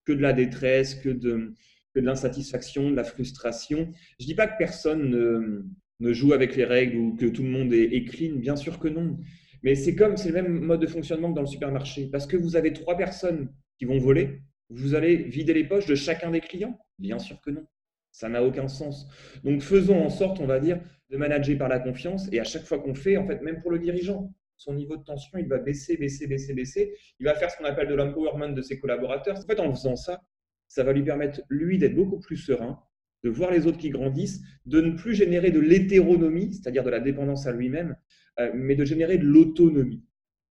que 0.06 0.14
de 0.14 0.22
la 0.22 0.34
détresse, 0.34 0.94
que 0.94 1.10
de, 1.10 1.56
que 1.94 2.00
de 2.00 2.06
l'insatisfaction, 2.06 2.92
de 2.92 2.96
la 2.96 3.04
frustration. 3.04 3.92
Je 4.20 4.26
ne 4.26 4.28
dis 4.28 4.36
pas 4.36 4.48
que 4.48 4.58
personne 4.60 5.10
ne, 5.10 5.66
ne, 6.04 6.14
joue 6.14 6.34
avec 6.34 6.56
les 6.56 6.66
règles 6.66 6.98
ou 6.98 7.16
que 7.16 7.26
tout 7.26 7.44
le 7.44 7.50
monde 7.50 7.74
est, 7.74 7.96
est 7.96 8.06
clean, 8.06 8.36
bien 8.36 8.56
sûr 8.56 8.80
que 8.80 8.88
non. 8.88 9.18
Mais 9.64 9.76
c'est 9.76 9.96
comme, 9.96 10.18
c'est 10.18 10.30
le 10.30 10.36
même 10.36 10.60
mode 10.60 10.82
de 10.82 10.88
fonctionnement 10.88 11.30
que 11.30 11.36
dans 11.36 11.42
le 11.42 11.48
supermarché. 11.48 12.10
Parce 12.12 12.28
que 12.28 12.36
vous 12.38 12.56
avez 12.56 12.74
trois 12.74 12.98
personnes 12.98 13.50
qui 13.78 13.86
vont 13.86 13.98
voler, 13.98 14.42
vous 14.70 14.96
allez 14.96 15.16
vider 15.16 15.54
les 15.54 15.64
poches 15.64 15.86
de 15.86 15.96
chacun 15.96 16.32
des 16.32 16.42
clients? 16.42 16.78
Bien 17.00 17.20
sûr 17.20 17.40
que 17.42 17.52
non. 17.52 17.66
Ça 18.12 18.30
n'a 18.30 18.44
aucun 18.44 18.68
sens. 18.68 19.08
Donc 19.44 19.62
faisons 19.62 20.04
en 20.04 20.10
sorte, 20.10 20.40
on 20.40 20.46
va 20.46 20.60
dire, 20.60 20.80
de 21.10 21.18
manager 21.18 21.58
par 21.58 21.70
la 21.70 21.80
confiance. 21.80 22.28
Et 22.32 22.40
à 22.40 22.44
chaque 22.44 22.64
fois 22.64 22.80
qu'on 22.80 22.94
fait, 22.94 23.18
en 23.18 23.26
fait, 23.26 23.42
même 23.42 23.62
pour 23.62 23.72
le 23.72 23.80
dirigeant, 23.80 24.34
son 24.58 24.74
niveau 24.74 24.98
de 24.98 25.04
tension, 25.04 25.38
il 25.38 25.48
va 25.48 25.58
baisser, 25.58 25.98
baisser, 25.98 26.28
baisser, 26.28 26.54
baisser. 26.54 26.96
Il 27.20 27.26
va 27.26 27.34
faire 27.34 27.50
ce 27.50 27.58
qu'on 27.58 27.66
appelle 27.66 27.88
de 27.88 27.96
l'empowerment 27.96 28.50
de 28.50 28.62
ses 28.62 28.80
collaborateurs. 28.80 29.38
En 29.38 29.42
fait, 29.42 29.60
en 29.60 29.74
faisant 29.74 29.96
ça, 29.96 30.22
ça 30.68 30.84
va 30.84 30.94
lui 30.94 31.04
permettre, 31.04 31.42
lui, 31.50 31.78
d'être 31.78 31.96
beaucoup 31.96 32.20
plus 32.20 32.38
serein, 32.38 32.80
de 33.24 33.30
voir 33.30 33.52
les 33.52 33.68
autres 33.68 33.78
qui 33.78 33.90
grandissent, 33.90 34.42
de 34.66 34.82
ne 34.82 34.92
plus 34.92 35.14
générer 35.14 35.52
de 35.52 35.60
l'hétéronomie, 35.60 36.54
c'est-à-dire 36.54 36.84
de 36.84 36.90
la 36.90 37.00
dépendance 37.00 37.48
à 37.48 37.52
lui-même, 37.52 37.96
euh, 38.40 38.52
mais 38.54 38.76
de 38.76 38.86
générer 38.86 39.18
de 39.18 39.26
l'autonomie. 39.26 40.04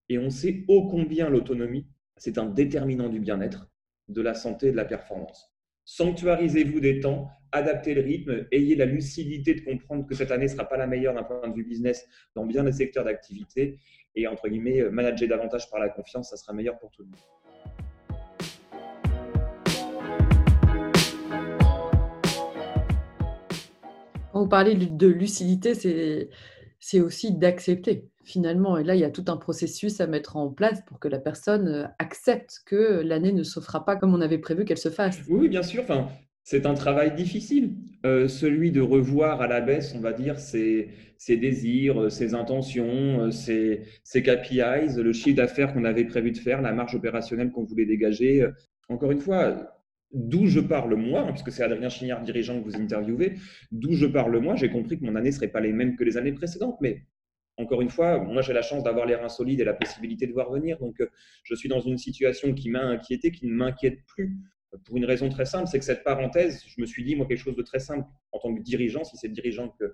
Et 0.09 0.19
on 0.19 0.31
sait 0.31 0.65
ô 0.69 0.89
combien 0.89 1.29
l'autonomie, 1.29 1.87
c'est 2.17 2.39
un 2.39 2.47
déterminant 2.47 3.09
du 3.09 3.21
bien-être, 3.21 3.71
de 4.09 4.23
la 4.23 4.35
santé 4.35 4.69
et 4.69 4.73
de 4.73 4.77
la 4.77 4.85
performance. 4.85 5.51
Sanctuarisez-vous 5.85 6.81
des 6.81 7.01
temps, 7.01 7.29
adaptez 7.51 7.95
le 7.95 8.03
rythme, 8.03 8.47
ayez 8.53 8.77
la 8.77 8.87
lucidité 8.87 9.55
de 9.55 9.61
comprendre 9.63 10.07
que 10.07 10.15
cette 10.15 10.31
année 10.31 10.45
ne 10.45 10.51
sera 10.51 10.69
pas 10.69 10.77
la 10.77 10.87
meilleure 10.87 11.15
d'un 11.15 11.25
point 11.25 11.49
de 11.49 11.55
vue 11.55 11.65
business 11.65 12.07
dans 12.35 12.47
bien 12.47 12.63
des 12.65 12.73
secteurs 12.73 13.05
d'activité 13.05 13.79
et 14.15 14.27
entre 14.27 14.49
guillemets, 14.49 14.81
euh, 14.81 14.91
manager 14.91 15.29
davantage 15.29 15.71
par 15.71 15.81
la 15.81 15.89
confiance, 15.89 16.31
ça 16.31 16.37
sera 16.37 16.53
meilleur 16.53 16.79
pour 16.79 16.91
tout 16.91 17.03
le 17.03 17.09
monde. 17.09 17.42
Vous 24.43 24.49
parlez 24.49 24.75
de 24.75 25.07
lucidité, 25.07 25.75
c'est 26.81 27.01
aussi 27.01 27.33
d'accepter 27.33 28.09
finalement. 28.25 28.77
Et 28.79 28.85
là, 28.85 28.95
il 28.95 29.01
y 29.01 29.05
a 29.05 29.11
tout 29.11 29.25
un 29.29 29.37
processus 29.37 30.01
à 30.01 30.07
mettre 30.07 30.37
en 30.37 30.49
place 30.49 30.83
pour 30.87 30.99
que 30.99 31.09
la 31.09 31.19
personne 31.19 31.69
euh, 31.69 31.85
accepte 31.99 32.63
que 32.67 33.03
l'année 33.05 33.33
ne 33.33 33.43
se 33.43 33.61
fera 33.61 33.85
pas 33.85 33.97
comme 33.97 34.15
on 34.15 34.21
avait 34.21 34.39
prévu 34.39 34.65
qu'elle 34.65 34.79
se 34.79 34.91
fasse. 34.91 35.21
Oui, 35.29 35.49
bien 35.49 35.63
sûr. 35.63 35.83
Enfin, 35.83 36.09
c'est 36.45 36.67
un 36.67 36.75
travail 36.75 37.15
difficile, 37.15 37.75
euh, 38.05 38.29
celui 38.29 38.71
de 38.71 38.81
revoir 38.81 39.43
à 39.43 39.49
la 39.49 39.61
baisse, 39.61 39.95
on 39.97 40.01
va 40.01 40.13
dire, 40.13 40.39
ses, 40.39 40.91
ses 41.19 41.37
désirs, 41.37 42.11
ses 42.11 42.35
intentions, 42.35 43.31
ses, 43.31 43.83
ses 44.03 44.23
KPIs, 44.23 44.97
le 44.97 45.13
chiffre 45.13 45.37
d'affaires 45.37 45.73
qu'on 45.73 45.85
avait 45.85 46.05
prévu 46.05 46.33
de 46.33 46.39
faire, 46.39 46.63
la 46.63 46.73
marge 46.73 46.95
opérationnelle 46.95 47.51
qu'on 47.51 47.65
voulait 47.65 47.87
dégager. 47.87 48.47
Encore 48.89 49.13
une 49.13 49.21
fois, 49.21 49.82
d'où 50.13 50.47
je 50.47 50.61
parle 50.61 50.95
moi, 50.95 51.23
hein, 51.23 51.33
puisque 51.33 51.53
c'est 51.53 51.63
Adrien 51.63 51.89
Chignard, 51.89 52.23
dirigeant 52.23 52.61
que 52.61 52.65
vous 52.65 52.77
interviewez, 52.77 53.35
d'où 53.71 53.93
je 53.95 54.07
parle 54.07 54.39
moi, 54.39 54.57
j'ai 54.57 54.71
compris 54.71 54.99
que 54.99 55.05
mon 55.05 55.17
année 55.17 55.31
ne 55.31 55.35
serait 55.35 55.49
pas 55.49 55.61
les 55.61 55.73
mêmes 55.73 55.97
que 55.97 56.05
les 56.05 56.17
années 56.17 56.33
précédentes, 56.33 56.79
mais 56.81 57.05
encore 57.57 57.83
une 57.83 57.91
fois, 57.91 58.19
moi 58.19 58.43
j'ai 58.43 58.53
la 58.53 58.63
chance 58.63 58.83
d'avoir 58.83 59.07
les 59.07 59.15
reins 59.15 59.29
solides 59.29 59.61
et 59.61 59.65
la 59.65 59.75
possibilité 59.75 60.27
de 60.27 60.33
voir 60.33 60.51
venir. 60.51 60.79
Donc 60.79 61.01
euh, 61.01 61.07
je 61.45 61.55
suis 61.55 61.69
dans 61.69 61.81
une 61.81 61.99
situation 61.99 62.55
qui 62.55 62.71
m'a 62.71 62.83
inquiété, 62.83 63.31
qui 63.31 63.47
ne 63.47 63.53
m'inquiète 63.53 64.05
plus. 64.07 64.39
Pour 64.87 64.97
une 64.97 65.05
raison 65.05 65.29
très 65.29 65.45
simple, 65.45 65.69
c'est 65.69 65.79
que 65.79 65.85
cette 65.85 66.03
parenthèse, 66.03 66.65
je 66.67 66.81
me 66.81 66.87
suis 66.87 67.05
dit 67.05 67.15
moi 67.15 67.27
quelque 67.27 67.43
chose 67.43 67.57
de 67.57 67.63
très 67.63 67.79
simple 67.79 68.09
en 68.33 68.39
tant 68.39 68.55
que 68.55 68.63
dirigeant, 68.63 69.05
si 69.05 69.19
c'est 69.19 69.29
le 69.29 69.35
dirigeant 69.35 69.69
que 69.69 69.85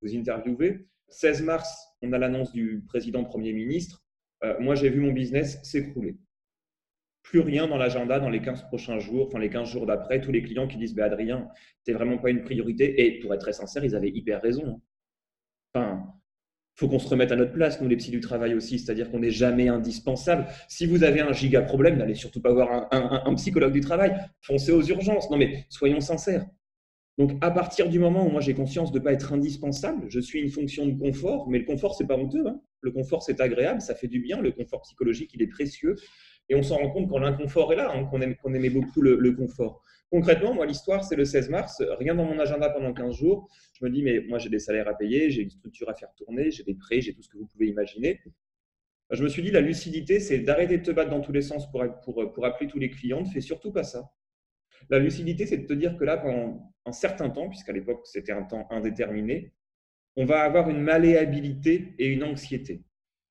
vous 0.00 0.14
interviewez. 0.16 0.86
16 1.08 1.42
mars, 1.42 1.88
on 2.02 2.12
a 2.12 2.18
l'annonce 2.18 2.52
du 2.52 2.84
président 2.86 3.24
Premier 3.24 3.52
ministre. 3.52 4.04
Euh, 4.44 4.54
moi 4.60 4.76
j'ai 4.76 4.90
vu 4.90 5.00
mon 5.00 5.12
business 5.12 5.58
s'écrouler. 5.64 6.16
Plus 7.28 7.40
rien 7.40 7.66
dans 7.66 7.76
l'agenda 7.76 8.18
dans 8.18 8.30
les 8.30 8.40
15 8.40 8.68
prochains 8.68 8.98
jours, 9.00 9.26
enfin 9.26 9.38
les 9.38 9.50
15 9.50 9.68
jours 9.68 9.84
d'après, 9.84 10.18
tous 10.18 10.32
les 10.32 10.42
clients 10.42 10.66
qui 10.66 10.78
disent 10.78 10.94
bah, 10.94 11.04
Adrien, 11.04 11.46
t'es 11.84 11.92
vraiment 11.92 12.16
pas 12.16 12.30
une 12.30 12.42
priorité. 12.42 13.04
Et 13.04 13.18
pour 13.20 13.34
être 13.34 13.42
très 13.42 13.52
sincère, 13.52 13.84
ils 13.84 13.94
avaient 13.94 14.08
hyper 14.08 14.40
raison. 14.40 14.66
Hein. 14.66 14.80
Enfin, 15.74 16.06
faut 16.74 16.88
qu'on 16.88 16.98
se 16.98 17.06
remette 17.06 17.30
à 17.30 17.36
notre 17.36 17.52
place, 17.52 17.82
nous 17.82 17.88
les 17.88 17.98
psys 17.98 18.10
du 18.10 18.20
travail 18.20 18.54
aussi, 18.54 18.78
c'est-à-dire 18.78 19.10
qu'on 19.10 19.18
n'est 19.18 19.30
jamais 19.30 19.68
indispensable. 19.68 20.46
Si 20.68 20.86
vous 20.86 21.04
avez 21.04 21.20
un 21.20 21.34
giga 21.34 21.60
problème, 21.60 21.98
n'allez 21.98 22.14
surtout 22.14 22.40
pas 22.40 22.54
voir 22.54 22.88
un, 22.90 23.34
psychologue 23.34 23.74
du 23.74 23.80
travail, 23.80 24.16
foncez 24.40 24.72
aux 24.72 24.82
urgences. 24.82 25.28
Non 25.30 25.36
mais 25.36 25.66
soyons 25.68 26.00
sincères. 26.00 26.46
Donc 27.18 27.32
à 27.42 27.50
partir 27.50 27.90
du 27.90 27.98
moment 27.98 28.26
où 28.26 28.30
moi 28.30 28.40
j'ai 28.40 28.54
conscience 28.54 28.90
de 28.90 29.00
ne 29.00 29.04
pas 29.04 29.12
être 29.12 29.34
indispensable, 29.34 30.06
je 30.08 30.20
suis 30.20 30.40
une 30.40 30.50
fonction 30.50 30.86
de 30.86 30.98
confort, 30.98 31.50
mais 31.50 31.58
le 31.58 31.66
confort 31.66 31.94
c'est 31.94 32.06
pas 32.06 32.16
honteux. 32.16 32.46
Hein. 32.46 32.58
Le 32.80 32.90
confort 32.90 33.22
c'est 33.22 33.38
agréable, 33.42 33.82
ça 33.82 33.94
fait 33.94 34.08
du 34.08 34.20
bien. 34.20 34.40
Le 34.40 34.52
confort 34.52 34.80
psychologique 34.80 35.32
il 35.34 35.42
est 35.42 35.48
précieux 35.48 35.94
et 36.48 36.54
on 36.54 36.62
s'en 36.62 36.76
rend 36.76 36.90
compte 36.90 37.08
quand 37.08 37.18
l'inconfort 37.18 37.72
est 37.72 37.76
là, 37.76 37.92
hein, 37.94 38.04
qu'on 38.04 38.20
aimait 38.54 38.70
beaucoup 38.70 39.02
le 39.02 39.32
confort. 39.32 39.82
Concrètement, 40.10 40.54
moi, 40.54 40.64
l'histoire, 40.64 41.04
c'est 41.04 41.16
le 41.16 41.24
16 41.26 41.50
mars. 41.50 41.82
Rien 41.98 42.14
dans 42.14 42.24
mon 42.24 42.38
agenda 42.38 42.70
pendant 42.70 42.94
15 42.94 43.14
jours. 43.14 43.48
Je 43.74 43.84
me 43.84 43.90
dis, 43.90 44.02
mais 44.02 44.20
moi, 44.20 44.38
j'ai 44.38 44.48
des 44.48 44.58
salaires 44.58 44.88
à 44.88 44.94
payer, 44.94 45.30
j'ai 45.30 45.42
une 45.42 45.50
structure 45.50 45.88
à 45.90 45.94
faire 45.94 46.08
tourner, 46.16 46.50
j'ai 46.50 46.64
des 46.64 46.74
prêts, 46.74 47.00
j'ai 47.02 47.12
tout 47.12 47.22
ce 47.22 47.28
que 47.28 47.36
vous 47.36 47.46
pouvez 47.46 47.66
imaginer. 47.66 48.20
Je 49.10 49.22
me 49.22 49.28
suis 49.28 49.42
dit, 49.42 49.50
la 49.50 49.60
lucidité, 49.60 50.18
c'est 50.20 50.38
d'arrêter 50.38 50.78
de 50.78 50.82
te 50.82 50.90
battre 50.90 51.10
dans 51.10 51.20
tous 51.20 51.32
les 51.32 51.42
sens 51.42 51.70
pour, 51.70 51.84
pour, 52.04 52.32
pour 52.32 52.46
appeler 52.46 52.70
tous 52.70 52.78
les 52.78 52.90
clients. 52.90 53.20
Ne 53.20 53.26
fais 53.28 53.42
surtout 53.42 53.70
pas 53.70 53.84
ça. 53.84 54.10
La 54.88 54.98
lucidité, 54.98 55.44
c'est 55.44 55.58
de 55.58 55.66
te 55.66 55.74
dire 55.74 55.96
que 55.96 56.04
là, 56.04 56.16
pendant 56.16 56.72
un 56.86 56.92
certain 56.92 57.28
temps, 57.28 57.48
puisqu'à 57.48 57.72
l'époque, 57.72 58.06
c'était 58.06 58.32
un 58.32 58.42
temps 58.42 58.66
indéterminé, 58.70 59.52
on 60.16 60.24
va 60.24 60.40
avoir 60.40 60.70
une 60.70 60.80
malléabilité 60.80 61.94
et 61.98 62.06
une 62.06 62.24
anxiété. 62.24 62.82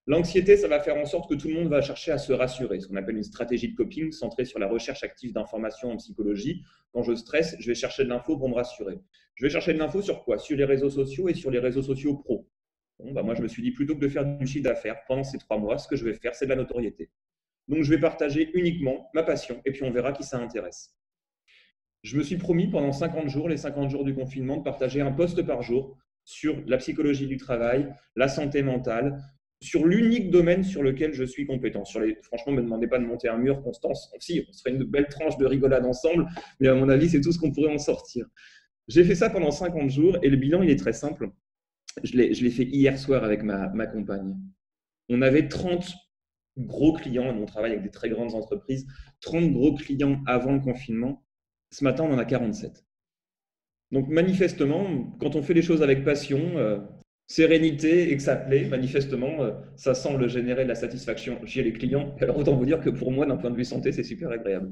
L'anxiété, 0.09 0.55
ça 0.55 0.69
va 0.69 0.79
faire 0.79 0.95
en 0.95 1.05
sorte 1.05 1.29
que 1.29 1.35
tout 1.35 1.49
le 1.49 1.53
monde 1.53 1.67
va 1.67 1.81
chercher 1.81 2.13
à 2.13 2.17
se 2.17 2.31
rassurer, 2.31 2.79
ce 2.79 2.87
qu'on 2.87 2.95
appelle 2.95 3.17
une 3.17 3.23
stratégie 3.23 3.67
de 3.67 3.75
coping 3.75 4.13
centrée 4.13 4.45
sur 4.45 4.57
la 4.57 4.67
recherche 4.67 5.03
active 5.03 5.33
d'informations 5.33 5.91
en 5.91 5.97
psychologie. 5.97 6.63
Quand 6.93 7.03
je 7.03 7.13
stresse, 7.13 7.57
je 7.59 7.67
vais 7.67 7.75
chercher 7.75 8.05
de 8.05 8.09
l'info 8.09 8.37
pour 8.37 8.47
me 8.47 8.55
rassurer. 8.55 8.99
Je 9.35 9.45
vais 9.45 9.49
chercher 9.49 9.73
de 9.73 9.79
l'info 9.79 10.01
sur 10.01 10.23
quoi? 10.23 10.37
Sur 10.37 10.55
les 10.55 10.63
réseaux 10.63 10.89
sociaux 10.89 11.27
et 11.27 11.33
sur 11.33 11.51
les 11.51 11.59
réseaux 11.59 11.81
sociaux 11.81 12.15
pro. 12.15 12.47
Bon, 12.99 13.11
bah 13.11 13.21
moi, 13.21 13.35
je 13.35 13.41
me 13.41 13.49
suis 13.49 13.61
dit, 13.61 13.71
plutôt 13.71 13.95
que 13.95 13.99
de 13.99 14.07
faire 14.07 14.25
du 14.25 14.47
chiffre 14.47 14.63
d'affaires 14.63 14.97
pendant 15.09 15.25
ces 15.25 15.37
trois 15.39 15.57
mois, 15.57 15.77
ce 15.77 15.89
que 15.89 15.97
je 15.97 16.05
vais 16.05 16.13
faire, 16.13 16.33
c'est 16.33 16.45
de 16.45 16.51
la 16.51 16.55
notoriété. 16.55 17.11
Donc, 17.67 17.83
je 17.83 17.89
vais 17.89 17.99
partager 17.99 18.49
uniquement 18.53 19.09
ma 19.13 19.23
passion 19.23 19.61
et 19.65 19.71
puis 19.71 19.83
on 19.83 19.91
verra 19.91 20.13
qui 20.13 20.23
ça 20.23 20.37
intéresse. 20.37 20.95
Je 22.01 22.15
me 22.15 22.23
suis 22.23 22.37
promis 22.37 22.69
pendant 22.69 22.93
50 22.93 23.27
jours, 23.27 23.49
les 23.49 23.57
50 23.57 23.89
jours 23.89 24.05
du 24.05 24.15
confinement, 24.15 24.55
de 24.55 24.63
partager 24.63 25.01
un 25.01 25.11
poste 25.11 25.43
par 25.43 25.63
jour 25.63 25.97
sur 26.23 26.63
la 26.65 26.77
psychologie 26.77 27.27
du 27.27 27.35
travail, 27.35 27.93
la 28.15 28.29
santé 28.29 28.63
mentale, 28.63 29.21
sur 29.59 29.85
l'unique 29.85 30.29
domaine 30.29 30.63
sur 30.63 30.83
lequel 30.83 31.13
je 31.13 31.23
suis 31.23 31.45
compétent. 31.45 31.83
Sur 31.85 32.01
les, 32.01 32.15
franchement, 32.23 32.51
ne 32.53 32.57
me 32.57 32.63
demandez 32.63 32.87
pas 32.87 32.99
de 32.99 33.05
monter 33.05 33.27
un 33.27 33.37
mur, 33.37 33.61
Constance. 33.63 34.11
Si, 34.19 34.45
on 34.47 34.53
serait 34.53 34.71
une 34.71 34.83
belle 34.83 35.07
tranche 35.07 35.37
de 35.37 35.45
rigolade 35.45 35.85
ensemble, 35.85 36.27
mais 36.59 36.67
à 36.67 36.75
mon 36.75 36.89
avis, 36.89 37.09
c'est 37.09 37.21
tout 37.21 37.31
ce 37.31 37.39
qu'on 37.39 37.51
pourrait 37.51 37.73
en 37.73 37.79
sortir. 37.79 38.25
J'ai 38.87 39.03
fait 39.03 39.15
ça 39.15 39.29
pendant 39.29 39.51
50 39.51 39.89
jours 39.89 40.17
et 40.21 40.29
le 40.29 40.37
bilan, 40.37 40.61
il 40.61 40.69
est 40.69 40.79
très 40.79 40.93
simple. 40.93 41.31
Je 42.03 42.15
l'ai 42.15 42.51
fait 42.51 42.63
hier 42.63 42.97
soir 42.97 43.23
avec 43.23 43.43
ma, 43.43 43.69
ma 43.69 43.87
compagne. 43.87 44.37
On 45.09 45.21
avait 45.21 45.47
30 45.47 45.93
gros 46.57 46.93
clients, 46.93 47.35
on 47.35 47.45
travaille 47.45 47.71
avec 47.71 47.83
des 47.83 47.91
très 47.91 48.09
grandes 48.09 48.33
entreprises, 48.33 48.87
30 49.21 49.51
gros 49.51 49.75
clients 49.75 50.21
avant 50.25 50.53
le 50.53 50.59
confinement. 50.59 51.23
Ce 51.71 51.83
matin, 51.83 52.03
on 52.03 52.13
en 52.13 52.17
a 52.17 52.25
47. 52.25 52.85
Donc 53.91 54.09
manifestement, 54.09 55.15
quand 55.19 55.35
on 55.35 55.41
fait 55.41 55.53
les 55.53 55.61
choses 55.61 55.81
avec 55.81 56.03
passion, 56.03 56.57
euh, 56.57 56.79
sérénité 57.27 58.11
et 58.11 58.17
que 58.17 58.23
ça 58.23 58.37
plaît, 58.37 58.65
manifestement, 58.65 59.43
euh, 59.43 59.51
ça 59.75 59.93
semble 59.93 60.29
générer 60.29 60.63
de 60.63 60.69
la 60.69 60.75
satisfaction 60.75 61.45
chez 61.45 61.61
les 61.61 61.73
clients. 61.73 62.15
Alors 62.21 62.37
autant 62.37 62.55
vous 62.55 62.65
dire 62.65 62.79
que 62.79 62.89
pour 62.89 63.11
moi, 63.11 63.25
d'un 63.25 63.37
point 63.37 63.51
de 63.51 63.55
vue 63.55 63.65
santé, 63.65 63.91
c'est 63.91 64.03
super 64.03 64.31
agréable. 64.31 64.71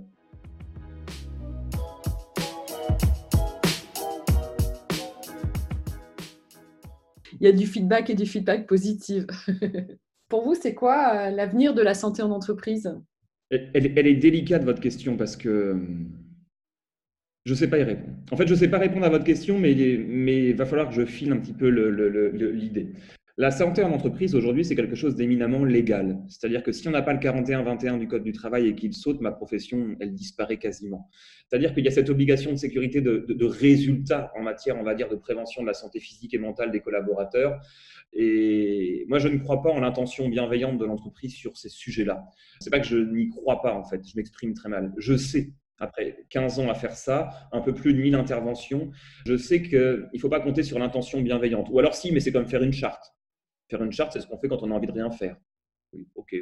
Il 7.41 7.46
y 7.46 7.48
a 7.48 7.52
du 7.52 7.68
feedback 7.68 8.10
et 8.10 8.15
du 8.15 8.26
feedback 8.26 8.65
positif. 8.65 9.26
pour 10.30 10.44
vous, 10.44 10.56
c'est 10.56 10.74
quoi 10.74 11.28
euh, 11.28 11.32
l'avenir 11.32 11.74
de 11.74 11.82
la 11.82 11.94
santé 11.94 12.24
en 12.24 12.32
entreprise? 12.32 12.98
Elle, 13.52 13.70
elle, 13.74 14.08
est 14.08 14.15
délicate, 14.15 14.63
votre 14.63 14.80
question, 14.80 15.18
parce 15.18 15.36
que 15.36 15.74
hum, 15.74 16.10
je 17.45 17.51
ne 17.51 17.55
sais 17.55 17.69
pas 17.69 17.77
y 17.77 17.84
répondre. 17.84 18.13
En 18.31 18.38
fait, 18.38 18.47
je 18.47 18.53
ne 18.53 18.58
sais 18.58 18.67
pas 18.67 18.79
répondre 18.79 19.05
à 19.05 19.10
votre 19.10 19.23
question, 19.23 19.60
mais 19.60 19.71
il 19.71 20.55
va 20.55 20.65
falloir 20.65 20.89
que 20.89 20.95
je 20.95 21.05
file 21.05 21.31
un 21.31 21.38
petit 21.38 21.53
peu 21.53 21.67
l'idée. 21.69 22.93
La 23.38 23.51
santé 23.51 23.84
en 23.84 23.91
entreprise, 23.91 24.34
aujourd'hui, 24.34 24.63
c'est 24.63 24.77
quelque 24.77 24.95
chose 24.95 25.15
d'éminemment 25.15 25.65
légal. 25.65 26.17
C'est-à-dire 26.29 26.63
que 26.63 26.71
si 26.71 26.88
on 26.88 26.91
n'a 26.91 27.01
pas 27.01 27.12
le 27.12 27.19
41-21 27.19 27.99
du 27.99 28.08
Code 28.08 28.23
du 28.23 28.31
travail 28.31 28.69
et 28.69 28.75
qu'il 28.75 28.93
saute, 28.93 29.19
ma 29.19 29.34
profession, 29.34 29.97
elle 29.99 30.13
disparaît 30.13 30.58
quasiment. 30.58 31.10
C'est-à-dire 31.49 31.73
qu'il 31.73 31.84
y 31.84 31.88
a 31.89 31.91
cette 31.91 32.10
obligation 32.10 32.51
de 32.51 32.55
sécurité 32.55 33.01
de, 33.01 33.25
de, 33.27 33.45
résultats 33.45 34.31
en 34.38 34.41
matière, 34.41 34.77
on 34.79 34.84
va 34.84 34.95
dire, 34.95 35.10
de 35.10 35.17
prévention 35.17 35.63
de 35.63 35.67
la 35.67 35.73
santé 35.73 35.99
physique 35.99 36.34
et 36.34 36.38
mentale 36.38 36.71
des 36.71 36.79
collaborateurs. 36.79 37.60
Et 38.13 39.05
moi, 39.10 39.19
je 39.19 39.27
ne 39.27 39.38
crois 39.38 39.62
pas 39.62 39.69
en 39.69 39.81
l'intention 39.81 40.29
bienveillante 40.29 40.77
de 40.77 40.86
l'entreprise 40.86 41.34
sur 41.34 41.58
ces 41.58 41.69
sujets-là. 41.69 42.23
C'est 42.62 42.69
pas 42.69 42.79
que 42.79 42.88
je 42.88 42.97
n'y 42.97 43.27
crois 43.27 43.62
pas, 43.62 43.75
en 43.75 43.84
fait. 43.84 43.99
Je 44.08 44.13
m'exprime 44.15 44.53
très 44.53 44.69
mal. 44.69 44.93
Je 44.97 45.17
sais 45.17 45.51
après 45.80 46.26
15 46.30 46.60
ans 46.60 46.70
à 46.70 46.74
faire 46.74 46.96
ça, 46.96 47.30
un 47.52 47.62
peu 47.62 47.74
plus 47.74 47.94
de 47.94 48.00
1000 48.00 48.16
interventions, 48.16 48.92
je 49.26 49.36
sais 49.36 49.62
qu'il 49.62 50.10
ne 50.14 50.20
faut 50.20 50.30
pas 50.30 50.40
compter 50.40 50.64
sur 50.64 50.80
l'intention 50.80 51.22
bienveillante. 51.22 51.68
Ou 51.72 51.80
alors 51.80 51.96
si, 51.96 52.12
mais 52.12 52.20
c'est 52.20 52.32
comme 52.32 52.48
faire 52.48 52.64
une 52.64 52.74
charte. 52.74 53.14
Faire 53.70 53.84
une 53.84 53.92
charte, 53.92 54.14
c'est 54.14 54.22
ce 54.22 54.28
qu'on 54.28 54.38
fait 54.38 54.48
quand 54.48 54.64
on 54.64 54.72
a 54.72 54.74
envie 54.74 54.88
de 54.88 54.92
rien 54.92 55.12
faire. 55.12 55.38
Oui, 55.94 56.08
ok. 56.16 56.36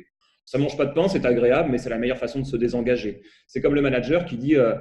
Ça 0.45 0.57
mange 0.57 0.75
pas 0.77 0.85
de 0.85 0.93
pain, 0.93 1.07
c'est 1.07 1.25
agréable, 1.25 1.69
mais 1.71 1.77
c'est 1.77 1.89
la 1.89 1.97
meilleure 1.97 2.17
façon 2.17 2.39
de 2.39 2.45
se 2.45 2.57
désengager. 2.57 3.21
C'est 3.47 3.61
comme 3.61 3.75
le 3.75 3.81
manager 3.81 4.25
qui 4.25 4.37
dit 4.37 4.55
euh, 4.55 4.75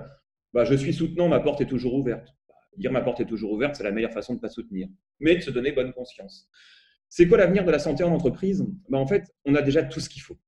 bah, 0.52 0.64
Je 0.64 0.74
suis 0.74 0.92
soutenant, 0.92 1.28
ma 1.28 1.40
porte 1.40 1.60
est 1.60 1.66
toujours 1.66 1.94
ouverte. 1.94 2.28
Dire 2.76 2.90
ma 2.90 3.02
porte 3.02 3.20
est 3.20 3.26
toujours 3.26 3.52
ouverte, 3.52 3.76
c'est 3.76 3.84
la 3.84 3.92
meilleure 3.92 4.12
façon 4.12 4.32
de 4.32 4.38
ne 4.38 4.40
pas 4.40 4.48
soutenir, 4.48 4.88
mais 5.20 5.36
de 5.36 5.40
se 5.40 5.50
donner 5.50 5.72
bonne 5.72 5.92
conscience. 5.92 6.48
C'est 7.08 7.28
quoi 7.28 7.36
l'avenir 7.36 7.64
de 7.64 7.70
la 7.70 7.78
santé 7.78 8.02
en 8.02 8.12
entreprise? 8.12 8.66
Bah, 8.88 8.98
En 8.98 9.06
fait, 9.06 9.30
on 9.44 9.54
a 9.54 9.62
déjà 9.62 9.82
tout 9.82 10.00
ce 10.00 10.08
qu'il 10.08 10.22
faut. 10.22 10.38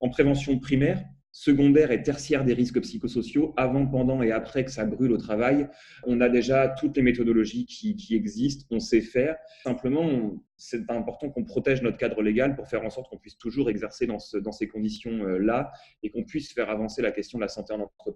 En 0.00 0.08
prévention 0.08 0.58
primaire, 0.58 1.04
secondaire 1.34 1.90
et 1.90 2.00
tertiaire 2.00 2.44
des 2.44 2.54
risques 2.54 2.80
psychosociaux, 2.80 3.54
avant, 3.56 3.84
pendant 3.86 4.22
et 4.22 4.30
après 4.30 4.64
que 4.64 4.70
ça 4.70 4.84
brûle 4.84 5.10
au 5.10 5.16
travail. 5.16 5.68
On 6.04 6.20
a 6.20 6.28
déjà 6.28 6.68
toutes 6.68 6.96
les 6.96 7.02
méthodologies 7.02 7.66
qui, 7.66 8.14
existent, 8.14 8.64
on 8.70 8.78
sait 8.78 9.00
faire. 9.00 9.36
Simplement, 9.64 10.40
c'est 10.56 10.88
important 10.92 11.30
qu'on 11.30 11.42
protège 11.42 11.82
notre 11.82 11.96
cadre 11.96 12.22
légal 12.22 12.54
pour 12.54 12.68
faire 12.68 12.84
en 12.84 12.90
sorte 12.90 13.10
qu'on 13.10 13.18
puisse 13.18 13.36
toujours 13.36 13.68
exercer 13.68 14.06
dans, 14.06 14.18
dans 14.42 14.52
ces 14.52 14.68
conditions-là 14.68 15.72
et 16.04 16.10
qu'on 16.10 16.22
puisse 16.22 16.52
faire 16.52 16.70
avancer 16.70 17.02
la 17.02 17.10
question 17.10 17.38
de 17.38 17.42
la 17.42 17.48
santé 17.48 17.74
en 17.74 17.80
entreprise. 17.80 18.14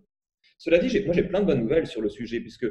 Cela 0.56 0.78
dit, 0.78 1.04
moi 1.04 1.12
j'ai 1.12 1.24
plein 1.24 1.40
de 1.40 1.46
bonnes 1.46 1.62
nouvelles 1.62 1.88
sur 1.88 2.00
le 2.00 2.08
sujet, 2.08 2.38
puisque 2.38 2.66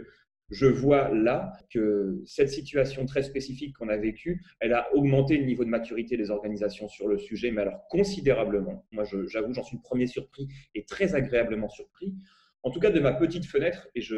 je 0.50 0.66
vois 0.66 1.14
là 1.14 1.54
que 1.70 2.22
cette 2.26 2.50
situation 2.50 3.06
très 3.06 3.24
spécifique 3.24 3.76
qu'on 3.76 3.90
a 3.90 3.98
vécue, 3.98 4.42
elle 4.60 4.74
a 4.74 4.88
augmenté 4.96 5.38
le 5.38 5.46
niveau 5.46 5.66
de 5.66 5.70
maturité 5.70 6.16
des 6.16 6.32
organisations 6.32 6.88
sur 6.88 7.08
le 7.08 7.18
sujet, 7.18 7.52
mais 7.52 7.62
alors 7.62 7.86
considérablement. 7.90 8.86
Moi, 8.92 9.04
j'avoue, 9.28 9.54
j'en 9.54 9.64
suis 9.64 9.78
le 9.78 9.82
premier 9.82 10.08
surpris 10.08 10.48
et 10.74 10.86
très 10.86 11.16
agréablement 11.16 11.68
surpris. 11.68 12.16
En 12.64 12.72
tout 12.72 12.80
cas, 12.80 12.92
de 12.92 13.00
ma 13.00 13.14
petite 13.14 13.46
fenêtre, 13.46 13.90
et 13.94 14.02
je 14.02 14.16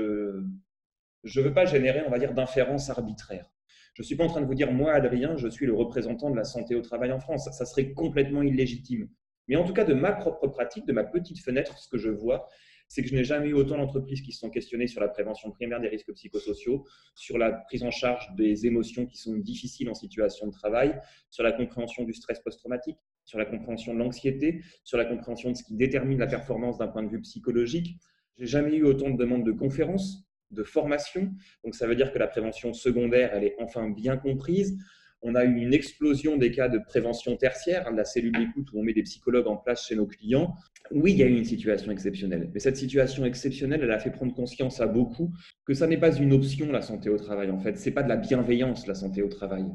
ne 1.23 1.41
veux 1.41 1.53
pas 1.53 1.65
générer, 1.65 2.03
on 2.05 2.11
va 2.11 2.19
dire, 2.19 2.33
d'inférence 2.33 2.89
arbitraire. 2.89 3.49
Je 3.95 4.03
ne 4.03 4.05
suis 4.05 4.15
pas 4.15 4.23
en 4.23 4.27
train 4.27 4.41
de 4.41 4.45
vous 4.45 4.55
dire, 4.55 4.71
moi, 4.71 4.93
Adrien, 4.93 5.35
je 5.35 5.47
suis 5.47 5.65
le 5.65 5.73
représentant 5.73 6.29
de 6.29 6.35
la 6.35 6.43
santé 6.43 6.75
au 6.75 6.81
travail 6.81 7.11
en 7.11 7.19
France. 7.19 7.49
Ça 7.51 7.65
serait 7.65 7.91
complètement 7.93 8.43
illégitime. 8.43 9.09
Mais 9.47 9.55
en 9.55 9.63
tout 9.63 9.73
cas, 9.73 9.83
de 9.83 9.95
ma 9.95 10.11
propre 10.11 10.47
pratique, 10.47 10.85
de 10.85 10.93
ma 10.93 11.03
petite 11.03 11.39
fenêtre, 11.39 11.77
ce 11.79 11.89
que 11.89 11.97
je 11.97 12.09
vois, 12.09 12.47
c'est 12.89 13.03
que 13.03 13.07
je 13.07 13.15
n'ai 13.15 13.23
jamais 13.23 13.47
eu 13.47 13.53
autant 13.53 13.77
d'entreprises 13.77 14.21
qui 14.21 14.33
se 14.33 14.39
sont 14.39 14.49
questionnées 14.49 14.87
sur 14.87 14.99
la 14.99 15.07
prévention 15.07 15.51
primaire 15.51 15.79
des 15.79 15.87
risques 15.87 16.11
psychosociaux, 16.11 16.85
sur 17.15 17.37
la 17.37 17.51
prise 17.51 17.83
en 17.83 17.91
charge 17.91 18.27
des 18.35 18.65
émotions 18.65 19.05
qui 19.05 19.17
sont 19.17 19.35
difficiles 19.37 19.89
en 19.89 19.93
situation 19.93 20.47
de 20.47 20.51
travail, 20.51 20.99
sur 21.29 21.43
la 21.43 21.51
compréhension 21.51 22.03
du 22.03 22.13
stress 22.13 22.39
post-traumatique, 22.39 22.97
sur 23.23 23.37
la 23.37 23.45
compréhension 23.45 23.93
de 23.93 23.99
l'anxiété, 23.99 24.63
sur 24.83 24.97
la 24.97 25.05
compréhension 25.05 25.51
de 25.51 25.55
ce 25.55 25.63
qui 25.63 25.75
détermine 25.75 26.17
la 26.17 26.27
performance 26.27 26.79
d'un 26.79 26.87
point 26.87 27.03
de 27.03 27.09
vue 27.09 27.21
psychologique. 27.21 27.97
J'ai 28.39 28.47
jamais 28.47 28.75
eu 28.75 28.83
autant 28.83 29.11
de 29.11 29.17
demandes 29.17 29.45
de 29.45 29.51
conférences, 29.51 30.27
de 30.49 30.63
formation. 30.63 31.31
Donc 31.63 31.75
ça 31.75 31.85
veut 31.85 31.95
dire 31.95 32.11
que 32.11 32.17
la 32.17 32.27
prévention 32.27 32.73
secondaire, 32.73 33.31
elle 33.33 33.43
est 33.43 33.55
enfin 33.59 33.87
bien 33.89 34.17
comprise. 34.17 34.77
On 35.21 35.35
a 35.35 35.43
eu 35.43 35.57
une 35.57 35.73
explosion 35.73 36.37
des 36.37 36.51
cas 36.51 36.69
de 36.69 36.79
prévention 36.79 37.35
tertiaire, 37.35 37.87
hein, 37.87 37.91
de 37.91 37.97
la 37.97 38.05
cellule 38.05 38.31
d'écoute 38.31 38.71
où 38.71 38.79
on 38.79 38.83
met 38.83 38.93
des 38.93 39.03
psychologues 39.03 39.47
en 39.47 39.57
place 39.57 39.85
chez 39.85 39.95
nos 39.95 40.05
clients. 40.05 40.55
Oui, 40.91 41.11
il 41.11 41.17
y 41.17 41.23
a 41.23 41.27
eu 41.27 41.35
une 41.35 41.45
situation 41.45 41.91
exceptionnelle, 41.91 42.49
mais 42.53 42.59
cette 42.59 42.77
situation 42.77 43.25
exceptionnelle, 43.25 43.81
elle 43.83 43.91
a 43.91 43.99
fait 43.99 44.11
prendre 44.11 44.33
conscience 44.33 44.79
à 44.79 44.87
beaucoup 44.87 45.31
que 45.65 45.73
ça 45.73 45.87
n'est 45.87 45.97
pas 45.97 46.15
une 46.15 46.33
option 46.33 46.71
la 46.71 46.81
santé 46.81 47.09
au 47.09 47.17
travail. 47.17 47.51
En 47.51 47.59
fait, 47.59 47.77
c'est 47.77 47.91
pas 47.91 48.03
de 48.03 48.09
la 48.09 48.17
bienveillance 48.17 48.87
la 48.87 48.95
santé 48.95 49.21
au 49.21 49.27
travail. 49.27 49.65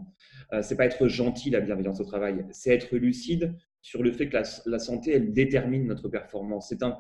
Euh, 0.52 0.62
c'est 0.62 0.76
pas 0.76 0.87
être 0.87 1.09
gentil 1.09 1.50
la 1.50 1.61
bienveillance 1.61 2.00
au 2.00 2.04
travail. 2.04 2.46
C'est 2.50 2.74
être 2.74 2.96
lucide 2.96 3.54
sur 3.83 4.02
le 4.02 4.12
fait 4.12 4.28
que 4.28 4.35
la, 4.35 4.44
la 4.66 4.78
santé, 4.78 5.12
elle 5.12 5.33
détermine 5.33 5.87
notre 5.87 6.09
performance. 6.09 6.68
C'est 6.70 6.83
un 6.83 6.98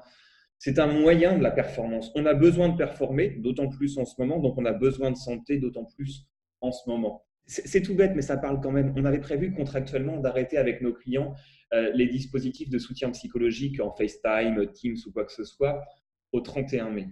c'est 0.58 0.78
un 0.78 0.86
moyen 0.86 1.36
de 1.36 1.42
la 1.42 1.50
performance. 1.50 2.10
On 2.14 2.24
a 2.26 2.32
besoin 2.32 2.70
de 2.70 2.76
performer, 2.76 3.30
d'autant 3.30 3.68
plus 3.68 3.98
en 3.98 4.04
ce 4.04 4.14
moment, 4.18 4.38
donc 4.38 4.56
on 4.56 4.64
a 4.64 4.72
besoin 4.72 5.10
de 5.10 5.16
santé, 5.16 5.58
d'autant 5.58 5.84
plus 5.84 6.26
en 6.60 6.72
ce 6.72 6.88
moment. 6.88 7.23
C'est 7.46 7.82
tout 7.82 7.94
bête, 7.94 8.12
mais 8.14 8.22
ça 8.22 8.38
parle 8.38 8.60
quand 8.60 8.70
même. 8.70 8.94
On 8.96 9.04
avait 9.04 9.20
prévu 9.20 9.52
contractuellement 9.52 10.18
d'arrêter 10.18 10.56
avec 10.56 10.80
nos 10.80 10.94
clients 10.94 11.34
euh, 11.74 11.90
les 11.94 12.06
dispositifs 12.06 12.70
de 12.70 12.78
soutien 12.78 13.10
psychologique 13.10 13.80
en 13.80 13.90
FaceTime, 13.90 14.72
Teams 14.72 14.96
ou 15.06 15.12
quoi 15.12 15.24
que 15.24 15.32
ce 15.32 15.44
soit 15.44 15.84
au 16.32 16.40
31 16.40 16.90
mai. 16.90 17.08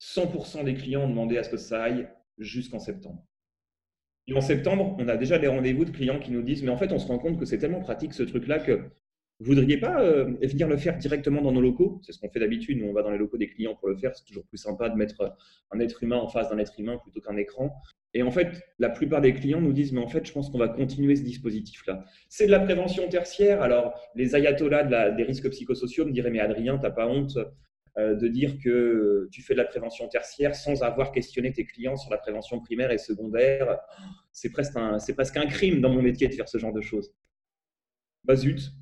100% 0.00 0.64
des 0.64 0.74
clients 0.74 1.02
ont 1.02 1.08
demandé 1.08 1.36
à 1.36 1.42
ce 1.42 1.50
que 1.50 1.56
ça 1.56 1.82
aille 1.82 2.08
jusqu'en 2.38 2.78
septembre. 2.78 3.26
Et 4.26 4.34
en 4.34 4.40
septembre, 4.40 4.96
on 4.98 5.08
a 5.08 5.16
déjà 5.16 5.38
des 5.38 5.48
rendez-vous 5.48 5.84
de 5.84 5.90
clients 5.90 6.18
qui 6.18 6.30
nous 6.30 6.42
disent 6.42 6.62
Mais 6.62 6.70
en 6.70 6.76
fait, 6.76 6.92
on 6.92 6.98
se 6.98 7.06
rend 7.06 7.18
compte 7.18 7.38
que 7.38 7.44
c'est 7.44 7.58
tellement 7.58 7.80
pratique 7.80 8.14
ce 8.14 8.22
truc-là 8.22 8.58
que 8.58 8.90
vous 9.40 9.46
voudriez 9.46 9.78
pas 9.78 10.00
euh, 10.00 10.36
venir 10.42 10.68
le 10.68 10.76
faire 10.76 10.96
directement 10.96 11.42
dans 11.42 11.52
nos 11.52 11.60
locaux? 11.60 12.00
C'est 12.02 12.12
ce 12.12 12.18
qu'on 12.20 12.30
fait 12.30 12.40
d'habitude. 12.40 12.80
On 12.84 12.92
va 12.92 13.02
dans 13.02 13.10
les 13.10 13.18
locaux 13.18 13.36
des 13.36 13.48
clients 13.48 13.74
pour 13.74 13.88
le 13.88 13.96
faire. 13.96 14.14
C'est 14.14 14.24
toujours 14.24 14.46
plus 14.46 14.58
sympa 14.58 14.88
de 14.88 14.94
mettre 14.94 15.36
un 15.72 15.80
être 15.80 16.02
humain 16.02 16.16
en 16.16 16.28
face 16.28 16.50
d'un 16.50 16.58
être 16.58 16.78
humain 16.78 16.98
plutôt 16.98 17.20
qu'un 17.20 17.36
écran. 17.36 17.74
Et 18.14 18.22
en 18.22 18.30
fait, 18.30 18.62
la 18.78 18.90
plupart 18.90 19.20
des 19.20 19.34
clients 19.34 19.60
nous 19.60 19.72
disent, 19.72 19.92
mais 19.92 20.00
en 20.00 20.08
fait, 20.08 20.24
je 20.24 20.32
pense 20.32 20.50
qu'on 20.50 20.58
va 20.58 20.68
continuer 20.68 21.16
ce 21.16 21.22
dispositif-là. 21.22 22.04
C'est 22.28 22.46
de 22.46 22.52
la 22.52 22.60
prévention 22.60 23.08
tertiaire. 23.08 23.60
Alors, 23.60 24.00
les 24.14 24.36
ayatollahs 24.36 25.10
des 25.10 25.22
risques 25.24 25.50
psychosociaux 25.50 26.06
me 26.06 26.12
diraient, 26.12 26.30
mais 26.30 26.38
Adrien, 26.38 26.76
tu 26.76 26.84
n'as 26.84 26.90
pas 26.90 27.08
honte 27.08 27.36
euh, 27.98 28.14
de 28.14 28.28
dire 28.28 28.58
que 28.62 29.28
tu 29.32 29.42
fais 29.42 29.54
de 29.54 29.58
la 29.58 29.64
prévention 29.64 30.06
tertiaire 30.06 30.54
sans 30.54 30.84
avoir 30.84 31.10
questionné 31.10 31.52
tes 31.52 31.64
clients 31.64 31.96
sur 31.96 32.10
la 32.12 32.18
prévention 32.18 32.60
primaire 32.60 32.92
et 32.92 32.98
secondaire? 32.98 33.80
C'est 34.30 34.50
presque 34.50 34.76
un, 34.76 34.98
presque 35.14 35.36
un 35.36 35.46
crime 35.46 35.80
dans 35.80 35.90
mon 35.90 36.02
métier 36.02 36.28
de 36.28 36.34
faire 36.34 36.48
ce 36.48 36.58
genre 36.58 36.72
de 36.72 36.80
choses. 36.80 37.12
Bah 38.22 38.36
zut. 38.36 38.72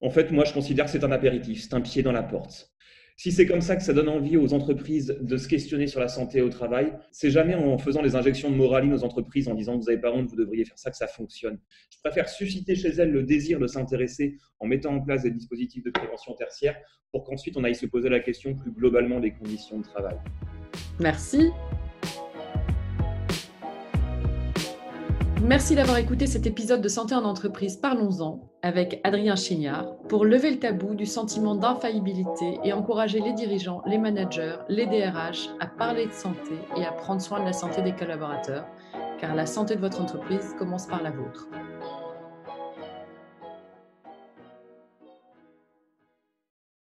En 0.00 0.10
fait, 0.10 0.30
moi, 0.30 0.44
je 0.44 0.52
considère 0.52 0.84
que 0.84 0.90
c'est 0.90 1.04
un 1.04 1.12
apéritif, 1.12 1.62
c'est 1.62 1.74
un 1.74 1.80
pied 1.80 2.02
dans 2.02 2.12
la 2.12 2.22
porte. 2.22 2.70
Si 3.16 3.32
c'est 3.32 3.46
comme 3.46 3.62
ça 3.62 3.74
que 3.74 3.82
ça 3.82 3.92
donne 3.92 4.08
envie 4.08 4.36
aux 4.36 4.54
entreprises 4.54 5.18
de 5.20 5.36
se 5.36 5.48
questionner 5.48 5.88
sur 5.88 5.98
la 5.98 6.06
santé 6.06 6.40
au 6.40 6.50
travail, 6.50 6.92
c'est 7.10 7.32
jamais 7.32 7.56
en 7.56 7.76
faisant 7.76 8.00
des 8.00 8.14
injections 8.14 8.48
de 8.48 8.54
moraline 8.54 8.94
aux 8.94 9.02
entreprises 9.02 9.48
en 9.48 9.54
disant 9.54 9.76
vous 9.76 9.86
n'avez 9.86 10.00
pas 10.00 10.12
honte, 10.12 10.28
vous 10.28 10.36
devriez 10.36 10.64
faire 10.64 10.78
ça 10.78 10.92
que 10.92 10.96
ça 10.96 11.08
fonctionne. 11.08 11.58
Je 11.90 11.98
préfère 12.04 12.28
susciter 12.28 12.76
chez 12.76 12.90
elles 12.90 13.10
le 13.10 13.24
désir 13.24 13.58
de 13.58 13.66
s'intéresser 13.66 14.36
en 14.60 14.68
mettant 14.68 14.94
en 14.94 15.00
place 15.00 15.24
des 15.24 15.32
dispositifs 15.32 15.82
de 15.82 15.90
prévention 15.90 16.32
tertiaire 16.34 16.76
pour 17.10 17.24
qu'ensuite 17.24 17.56
on 17.56 17.64
aille 17.64 17.74
se 17.74 17.86
poser 17.86 18.08
la 18.08 18.20
question 18.20 18.54
plus 18.54 18.70
globalement 18.70 19.18
des 19.18 19.32
conditions 19.32 19.78
de 19.78 19.84
travail. 19.84 20.18
Merci. 21.00 21.50
Merci 25.42 25.76
d'avoir 25.76 25.98
écouté 25.98 26.26
cet 26.26 26.46
épisode 26.46 26.80
de 26.80 26.88
Santé 26.88 27.14
en 27.14 27.24
entreprise 27.24 27.76
Parlons-en 27.76 28.40
avec 28.62 29.00
Adrien 29.04 29.36
Chignard 29.36 29.96
pour 30.08 30.24
lever 30.24 30.50
le 30.50 30.58
tabou 30.58 30.94
du 30.94 31.06
sentiment 31.06 31.54
d'infaillibilité 31.54 32.58
et 32.64 32.72
encourager 32.72 33.20
les 33.20 33.32
dirigeants, 33.32 33.82
les 33.86 33.98
managers, 33.98 34.56
les 34.68 34.86
DRH 34.86 35.48
à 35.60 35.66
parler 35.66 36.06
de 36.06 36.12
santé 36.12 36.54
et 36.76 36.84
à 36.84 36.90
prendre 36.90 37.22
soin 37.22 37.40
de 37.40 37.44
la 37.44 37.52
santé 37.52 37.82
des 37.82 37.92
collaborateurs, 37.92 38.66
car 39.20 39.36
la 39.36 39.46
santé 39.46 39.76
de 39.76 39.80
votre 39.80 40.00
entreprise 40.00 40.54
commence 40.58 40.86
par 40.86 41.02
la 41.02 41.10
vôtre. 41.10 41.48